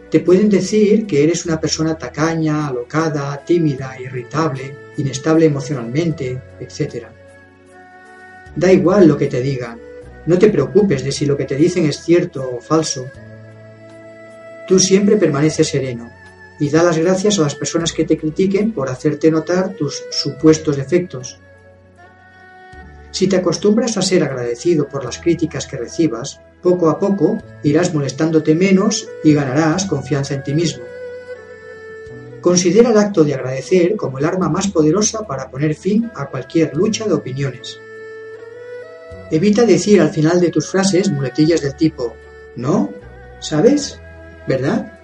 [0.09, 7.07] Te pueden decir que eres una persona tacaña, alocada, tímida, irritable, inestable emocionalmente, etc.
[8.55, 9.79] Da igual lo que te digan,
[10.25, 13.05] no te preocupes de si lo que te dicen es cierto o falso.
[14.67, 16.11] Tú siempre permaneces sereno
[16.59, 20.77] y da las gracias a las personas que te critiquen por hacerte notar tus supuestos
[20.77, 21.39] defectos.
[23.11, 27.93] Si te acostumbras a ser agradecido por las críticas que recibas, poco a poco irás
[27.93, 30.83] molestándote menos y ganarás confianza en ti mismo.
[32.39, 36.75] Considera el acto de agradecer como el arma más poderosa para poner fin a cualquier
[36.75, 37.77] lucha de opiniones.
[39.31, 42.15] Evita decir al final de tus frases muletillas del tipo
[42.55, 42.91] ¿no?
[43.39, 43.99] ¿Sabes?
[44.47, 44.99] ¿Verdad?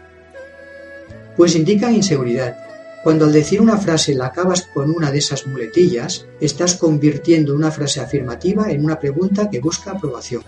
[1.35, 2.57] Pues indican inseguridad.
[3.03, 7.71] Cuando al decir una frase la acabas con una de esas muletillas, estás convirtiendo una
[7.71, 10.43] frase afirmativa en una pregunta que busca aprobación.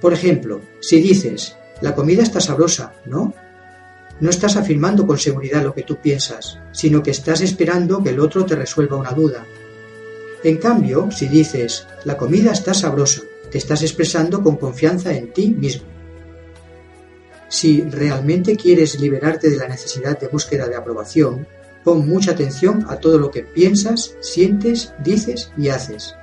[0.00, 3.34] Por ejemplo, si dices, la comida está sabrosa, ¿no?
[4.18, 8.20] No estás afirmando con seguridad lo que tú piensas, sino que estás esperando que el
[8.20, 9.44] otro te resuelva una duda,
[10.42, 15.48] en cambio, si dices, la comida está sabrosa, te estás expresando con confianza en ti
[15.48, 15.84] mismo.
[17.48, 21.46] Si realmente quieres liberarte de la necesidad de búsqueda de aprobación,
[21.84, 26.14] pon mucha atención a todo lo que piensas, sientes, dices y haces.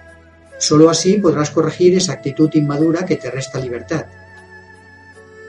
[0.58, 4.08] Solo así podrás corregir esa actitud inmadura que te resta libertad.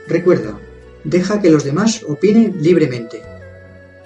[0.07, 0.59] Recuerda,
[1.03, 3.23] deja que los demás opinen libremente.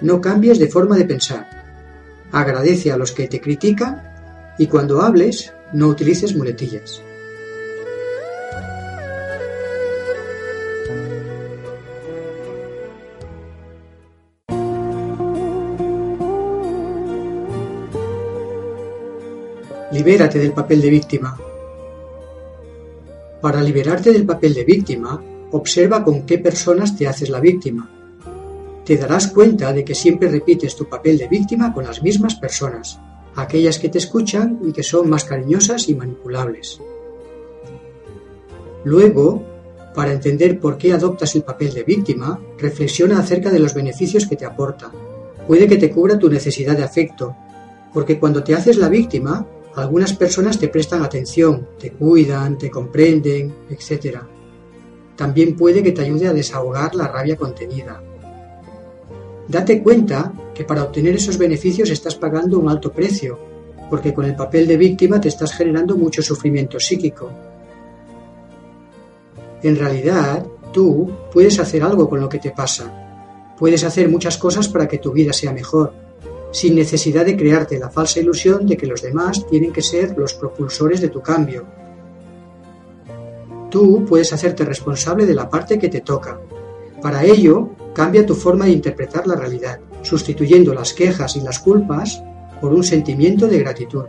[0.00, 1.64] No cambies de forma de pensar.
[2.32, 4.13] Agradece a los que te critican
[4.58, 7.02] y cuando hables, no utilices muletillas.
[19.92, 21.38] Libérate del papel de víctima.
[23.40, 27.88] Para liberarte del papel de víctima, observa con qué personas te haces la víctima.
[28.84, 32.98] Te darás cuenta de que siempre repites tu papel de víctima con las mismas personas,
[33.36, 36.80] aquellas que te escuchan y que son más cariñosas y manipulables.
[38.84, 39.42] Luego,
[39.94, 44.36] para entender por qué adoptas el papel de víctima, reflexiona acerca de los beneficios que
[44.36, 44.90] te aporta.
[45.46, 47.34] Puede que te cubra tu necesidad de afecto,
[47.92, 53.54] porque cuando te haces la víctima, algunas personas te prestan atención, te cuidan, te comprenden,
[53.70, 54.18] etc.
[55.16, 58.02] También puede que te ayude a desahogar la rabia contenida,
[59.48, 63.38] Date cuenta que para obtener esos beneficios estás pagando un alto precio,
[63.90, 67.30] porque con el papel de víctima te estás generando mucho sufrimiento psíquico.
[69.62, 73.54] En realidad, tú puedes hacer algo con lo que te pasa.
[73.58, 75.92] Puedes hacer muchas cosas para que tu vida sea mejor,
[76.50, 80.34] sin necesidad de crearte la falsa ilusión de que los demás tienen que ser los
[80.34, 81.64] propulsores de tu cambio.
[83.70, 86.38] Tú puedes hacerte responsable de la parte que te toca.
[87.00, 92.22] Para ello, Cambia tu forma de interpretar la realidad, sustituyendo las quejas y las culpas
[92.60, 94.04] por un sentimiento de gratitud.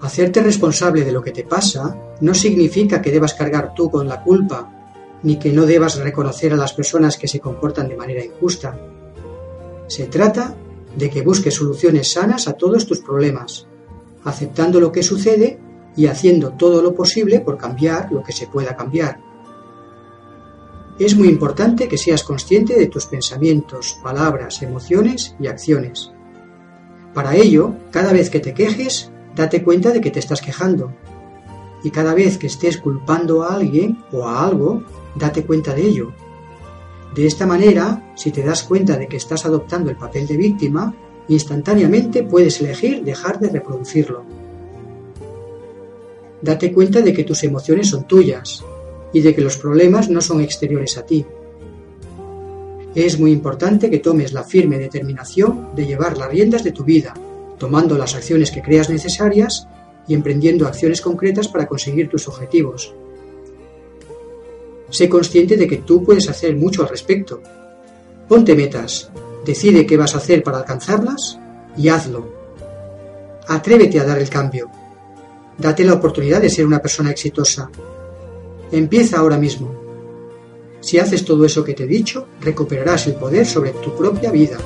[0.00, 4.22] Hacerte responsable de lo que te pasa no significa que debas cargar tú con la
[4.22, 4.70] culpa,
[5.22, 8.78] ni que no debas reconocer a las personas que se comportan de manera injusta.
[9.86, 10.54] Se trata
[10.96, 13.66] de que busques soluciones sanas a todos tus problemas,
[14.24, 15.58] aceptando lo que sucede
[15.96, 19.23] y haciendo todo lo posible por cambiar lo que se pueda cambiar.
[20.96, 26.12] Es muy importante que seas consciente de tus pensamientos, palabras, emociones y acciones.
[27.12, 30.94] Para ello, cada vez que te quejes, date cuenta de que te estás quejando.
[31.82, 34.84] Y cada vez que estés culpando a alguien o a algo,
[35.16, 36.12] date cuenta de ello.
[37.12, 40.94] De esta manera, si te das cuenta de que estás adoptando el papel de víctima,
[41.26, 44.22] instantáneamente puedes elegir dejar de reproducirlo.
[46.40, 48.64] Date cuenta de que tus emociones son tuyas
[49.14, 51.24] y de que los problemas no son exteriores a ti.
[52.94, 57.14] Es muy importante que tomes la firme determinación de llevar las riendas de tu vida,
[57.56, 59.66] tomando las acciones que creas necesarias
[60.06, 62.92] y emprendiendo acciones concretas para conseguir tus objetivos.
[64.90, 67.40] Sé consciente de que tú puedes hacer mucho al respecto.
[68.28, 69.10] Ponte metas,
[69.44, 71.38] decide qué vas a hacer para alcanzarlas
[71.76, 72.32] y hazlo.
[73.48, 74.70] Atrévete a dar el cambio.
[75.58, 77.70] Date la oportunidad de ser una persona exitosa.
[78.72, 79.74] Empieza ahora mismo.
[80.80, 84.58] Si haces todo eso que te he dicho, recuperarás el poder sobre tu propia vida.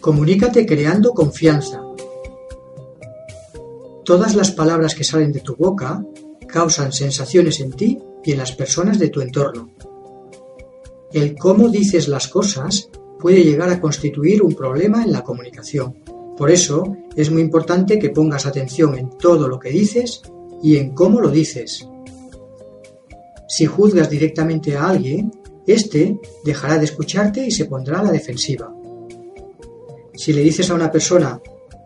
[0.00, 1.82] Comunícate creando confianza.
[4.04, 6.04] Todas las palabras que salen de tu boca
[6.46, 9.70] causan sensaciones en ti y en las personas de tu entorno.
[11.12, 15.94] El cómo dices las cosas puede llegar a constituir un problema en la comunicación.
[16.36, 20.22] Por eso es muy importante que pongas atención en todo lo que dices
[20.62, 21.88] y en cómo lo dices.
[23.48, 25.30] Si juzgas directamente a alguien,
[25.66, 28.74] éste dejará de escucharte y se pondrá a la defensiva.
[30.14, 31.40] Si le dices a una persona,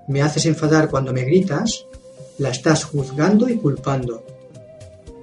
[0.09, 1.87] me haces enfadar cuando me gritas,
[2.39, 4.23] la estás juzgando y culpando.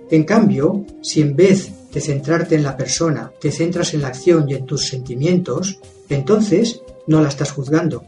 [0.10, 4.50] En cambio, si en vez de centrarte en la persona, te centras en la acción
[4.50, 5.80] y en tus sentimientos,
[6.10, 8.04] entonces no la estás juzgando.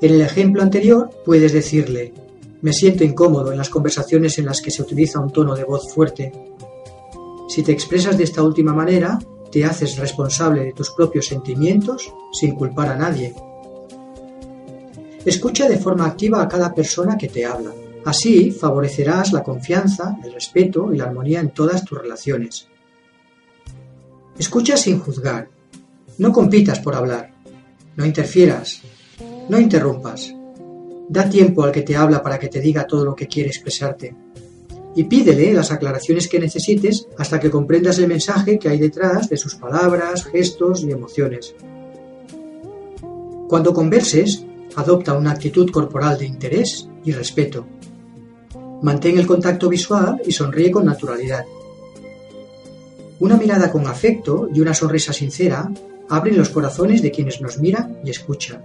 [0.00, 2.12] En el ejemplo anterior puedes decirle,
[2.62, 5.92] me siento incómodo en las conversaciones en las que se utiliza un tono de voz
[5.92, 6.32] fuerte.
[7.48, 9.18] Si te expresas de esta última manera,
[9.50, 13.34] te haces responsable de tus propios sentimientos sin culpar a nadie.
[15.24, 17.72] Escucha de forma activa a cada persona que te habla.
[18.04, 22.68] Así favorecerás la confianza, el respeto y la armonía en todas tus relaciones.
[24.38, 25.48] Escucha sin juzgar.
[26.18, 27.32] No compitas por hablar.
[27.96, 28.82] No interfieras.
[29.48, 30.34] No interrumpas.
[31.08, 34.14] Da tiempo al que te habla para que te diga todo lo que quiere expresarte.
[34.96, 39.36] Y pídele las aclaraciones que necesites hasta que comprendas el mensaje que hay detrás de
[39.36, 41.54] sus palabras, gestos y emociones.
[43.48, 44.44] Cuando converses,
[44.76, 47.64] Adopta una actitud corporal de interés y respeto.
[48.82, 51.44] Mantén el contacto visual y sonríe con naturalidad.
[53.20, 55.70] Una mirada con afecto y una sonrisa sincera
[56.08, 58.64] abren los corazones de quienes nos miran y escuchan.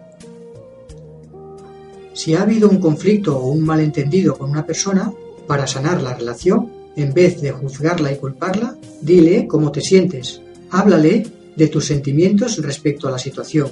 [2.13, 5.13] Si ha habido un conflicto o un malentendido con una persona,
[5.47, 10.41] para sanar la relación, en vez de juzgarla y culparla, dile cómo te sientes.
[10.69, 13.69] Háblale de tus sentimientos respecto a la situación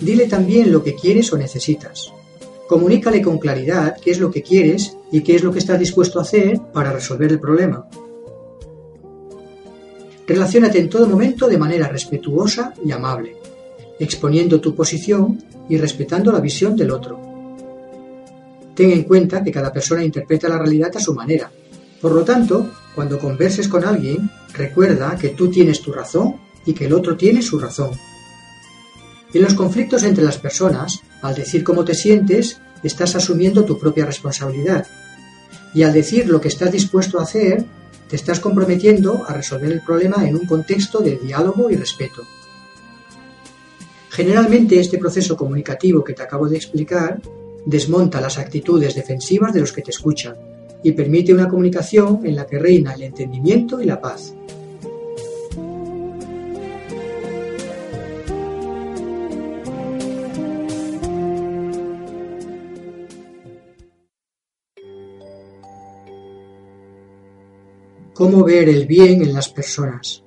[0.00, 2.12] Dile también lo que quieres o necesitas.
[2.74, 6.18] Comunícale con claridad qué es lo que quieres y qué es lo que estás dispuesto
[6.18, 7.86] a hacer para resolver el problema.
[10.26, 13.36] Relaciónate en todo momento de manera respetuosa y amable,
[14.00, 17.20] exponiendo tu posición y respetando la visión del otro.
[18.74, 21.52] Ten en cuenta que cada persona interpreta la realidad a su manera.
[22.00, 26.86] Por lo tanto, cuando converses con alguien, recuerda que tú tienes tu razón y que
[26.86, 27.92] el otro tiene su razón.
[29.32, 34.04] En los conflictos entre las personas, al decir cómo te sientes, estás asumiendo tu propia
[34.04, 34.86] responsabilidad.
[35.72, 37.64] Y al decir lo que estás dispuesto a hacer,
[38.10, 42.20] te estás comprometiendo a resolver el problema en un contexto de diálogo y respeto.
[44.10, 47.22] Generalmente este proceso comunicativo que te acabo de explicar
[47.64, 50.36] desmonta las actitudes defensivas de los que te escuchan
[50.82, 54.34] y permite una comunicación en la que reina el entendimiento y la paz.
[68.24, 70.24] Cómo ver el bien en las personas.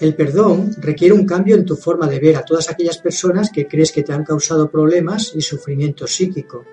[0.00, 3.66] El perdón requiere un cambio en tu forma de ver a todas aquellas personas que
[3.66, 6.64] crees que te han causado problemas y sufrimiento psíquico.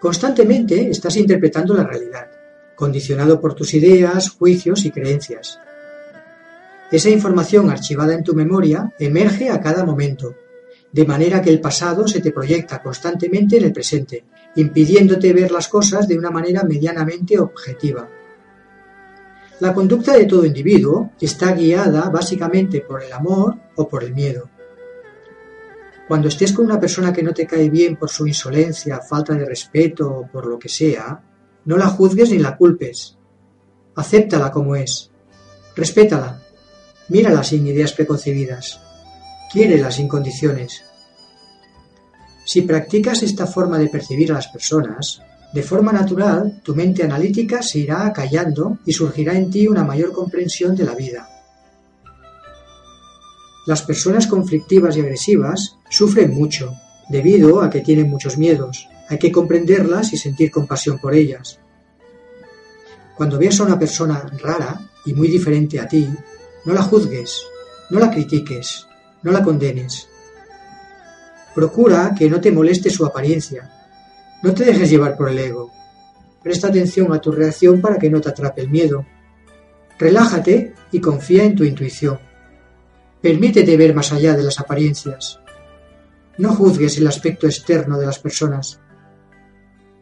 [0.00, 2.30] Constantemente estás interpretando la realidad,
[2.74, 5.60] condicionado por tus ideas, juicios y creencias.
[6.90, 10.34] Esa información archivada en tu memoria emerge a cada momento,
[10.92, 14.24] de manera que el pasado se te proyecta constantemente en el presente,
[14.56, 18.08] impidiéndote ver las cosas de una manera medianamente objetiva.
[19.60, 24.50] La conducta de todo individuo está guiada básicamente por el amor o por el miedo.
[26.06, 29.44] Cuando estés con una persona que no te cae bien por su insolencia, falta de
[29.44, 31.20] respeto o por lo que sea,
[31.64, 33.16] no la juzgues ni la culpes.
[33.96, 35.10] Acéptala como es.
[35.74, 36.42] Respétala.
[37.08, 38.85] Mírala sin ideas preconcebidas.
[39.56, 40.84] Quiérela sin condiciones.
[42.44, 47.62] Si practicas esta forma de percibir a las personas, de forma natural, tu mente analítica
[47.62, 51.26] se irá acallando y surgirá en ti una mayor comprensión de la vida.
[53.66, 56.74] Las personas conflictivas y agresivas sufren mucho,
[57.08, 58.86] debido a que tienen muchos miedos.
[59.08, 61.58] Hay que comprenderlas y sentir compasión por ellas.
[63.16, 66.06] Cuando veas a una persona rara y muy diferente a ti,
[66.66, 67.40] no la juzgues,
[67.88, 68.86] no la critiques,
[69.22, 70.08] no la condenes.
[71.54, 73.70] Procura que no te moleste su apariencia.
[74.42, 75.72] No te dejes llevar por el ego.
[76.42, 79.06] Presta atención a tu reacción para que no te atrape el miedo.
[79.98, 82.18] Relájate y confía en tu intuición.
[83.20, 85.40] Permítete ver más allá de las apariencias.
[86.38, 88.78] No juzgues el aspecto externo de las personas.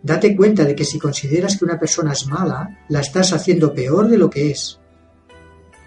[0.03, 4.09] Date cuenta de que si consideras que una persona es mala, la estás haciendo peor
[4.09, 4.81] de lo que es.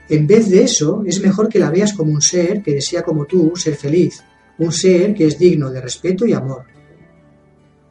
[0.09, 3.25] En vez de eso, es mejor que la veas como un ser que desea como
[3.25, 4.23] tú ser feliz,
[4.57, 6.63] un ser que es digno de respeto y amor.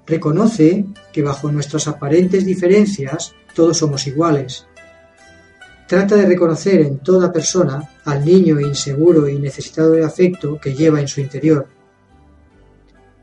[0.06, 4.66] Reconoce que bajo nuestras aparentes diferencias todos somos iguales.
[5.86, 11.00] Trata de reconocer en toda persona al niño inseguro y necesitado de afecto que lleva
[11.00, 11.68] en su interior.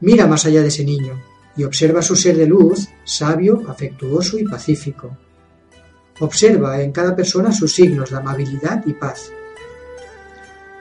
[0.02, 1.22] Mira más allá de ese niño
[1.56, 5.18] y observa su ser de luz, sabio, afectuoso y pacífico.
[6.20, 9.32] Observa en cada persona sus signos de amabilidad y paz.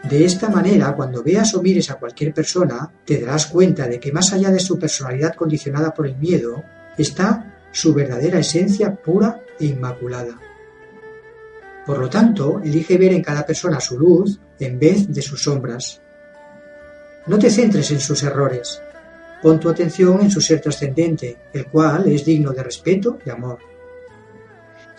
[0.02, 4.12] De esta manera, cuando veas o mires a cualquier persona, te darás cuenta de que
[4.12, 6.62] más allá de su personalidad condicionada por el miedo,
[6.98, 10.38] está su verdadera esencia pura e inmaculada.
[11.86, 16.00] Por lo tanto, elige ver en cada persona su luz en vez de sus sombras.
[17.26, 18.82] No te centres en sus errores.
[19.40, 23.71] Pon tu atención en su ser trascendente, el cual es digno de respeto y amor.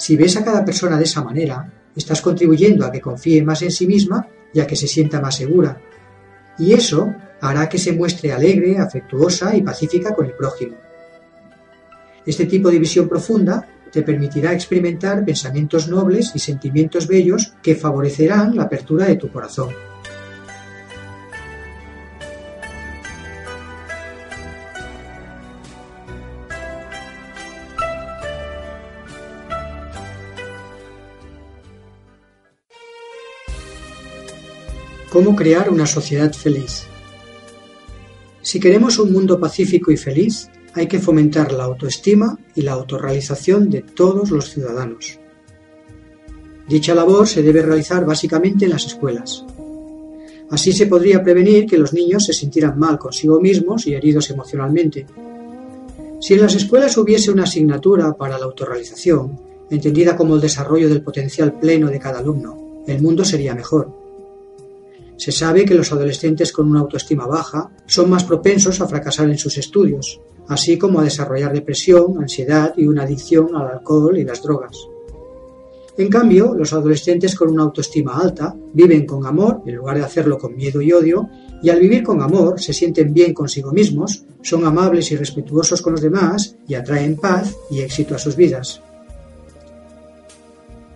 [0.03, 3.71] Si ves a cada persona de esa manera, estás contribuyendo a que confíe más en
[3.71, 5.79] sí misma y a que se sienta más segura.
[6.59, 10.75] Y eso hará que se muestre alegre, afectuosa y pacífica con el prójimo.
[12.25, 18.57] Este tipo de visión profunda te permitirá experimentar pensamientos nobles y sentimientos bellos que favorecerán
[18.57, 19.69] la apertura de tu corazón.
[35.13, 36.87] Cómo crear una sociedad feliz.
[38.41, 43.69] Si queremos un mundo pacífico y feliz, hay que fomentar la autoestima y la autorrealización
[43.69, 45.19] de todos los ciudadanos.
[46.67, 49.45] Dicha labor se debe realizar básicamente en las escuelas.
[50.49, 55.05] Así se podría prevenir que los niños se sintieran mal consigo mismos y heridos emocionalmente.
[56.21, 59.39] Si en las escuelas hubiese una asignatura para la autorrealización,
[59.69, 64.02] entendida como el desarrollo del potencial pleno de cada alumno, el mundo sería mejor.
[65.17, 69.37] Se sabe que los adolescentes con una autoestima baja son más propensos a fracasar en
[69.37, 74.41] sus estudios, así como a desarrollar depresión, ansiedad y una adicción al alcohol y las
[74.41, 74.77] drogas.
[75.95, 80.39] En cambio, los adolescentes con una autoestima alta viven con amor en lugar de hacerlo
[80.39, 81.29] con miedo y odio,
[81.61, 85.93] y al vivir con amor se sienten bien consigo mismos, son amables y respetuosos con
[85.93, 88.81] los demás y atraen paz y éxito a sus vidas.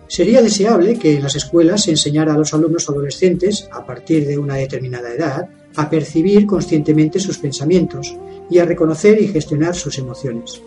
[0.08, 4.38] Sería deseable que en las escuelas se enseñara a los alumnos adolescentes, a partir de
[4.38, 8.16] una determinada edad, a percibir conscientemente sus pensamientos
[8.50, 10.62] y a reconocer y gestionar sus emociones.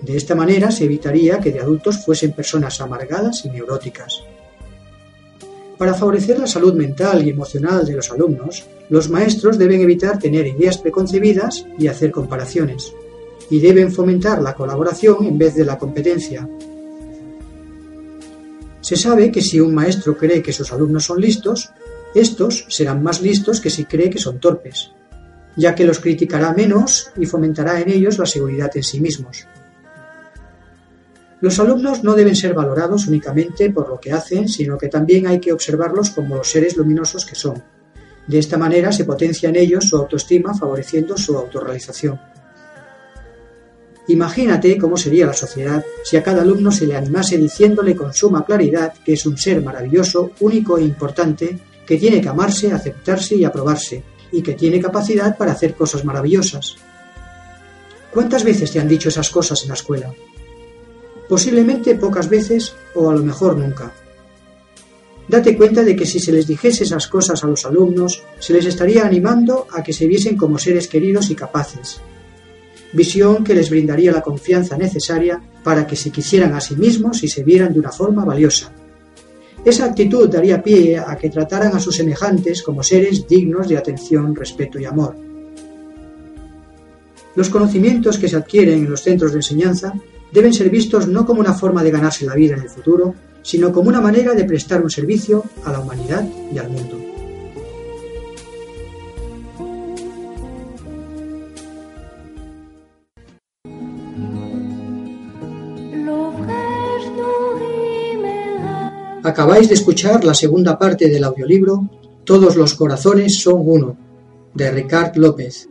[0.00, 4.22] De esta manera se evitaría que de adultos fuesen personas amargadas y neuróticas.
[5.76, 10.46] Para favorecer la salud mental y emocional de los alumnos, los maestros deben evitar tener
[10.46, 12.94] ideas preconcebidas y hacer comparaciones,
[13.50, 16.48] y deben fomentar la colaboración en vez de la competencia,
[18.84, 21.70] se sabe que si un maestro cree que sus alumnos son listos,
[22.14, 24.90] estos serán más listos que si cree que son torpes,
[25.56, 29.46] ya que los criticará menos y fomentará en ellos la seguridad en sí mismos.
[31.40, 35.40] Los alumnos no deben ser valorados únicamente por lo que hacen, sino que también hay
[35.40, 37.62] que observarlos como los seres luminosos que son.
[38.26, 42.20] De esta manera se potencia en ellos su autoestima favoreciendo su autorrealización.
[44.08, 48.44] Imagínate cómo sería la sociedad si a cada alumno se le animase diciéndole con suma
[48.44, 53.44] claridad que es un ser maravilloso, único e importante, que tiene que amarse, aceptarse y
[53.44, 56.76] aprobarse, y que tiene capacidad para hacer cosas maravillosas.
[58.12, 60.12] ¿Cuántas veces te han dicho esas cosas en la escuela?
[61.28, 63.90] Posiblemente pocas veces o a lo mejor nunca.
[65.26, 68.66] Date cuenta de que si se les dijese esas cosas a los alumnos, se les
[68.66, 72.00] estaría animando a que se viesen como seres queridos y capaces,
[72.94, 77.28] visión que les brindaría la confianza necesaria para que se quisieran a sí mismos y
[77.28, 78.72] se vieran de una forma valiosa.
[79.64, 84.34] Esa actitud daría pie a que trataran a sus semejantes como seres dignos de atención,
[84.34, 85.16] respeto y amor.
[87.34, 89.92] Los conocimientos que se adquieren en los centros de enseñanza
[90.32, 93.72] deben ser vistos no como una forma de ganarse la vida en el futuro, sino
[93.72, 97.13] como una manera de prestar un servicio a la humanidad y al mundo.
[109.24, 111.88] Acabáis de escuchar la segunda parte del audiolibro
[112.24, 113.96] Todos los corazones son uno,
[114.52, 115.66] de Ricard López.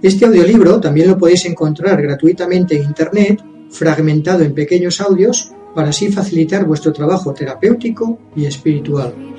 [0.00, 6.10] Este audiolibro también lo podéis encontrar gratuitamente en Internet, fragmentado en pequeños audios, para así
[6.10, 9.31] facilitar vuestro trabajo terapéutico y espiritual.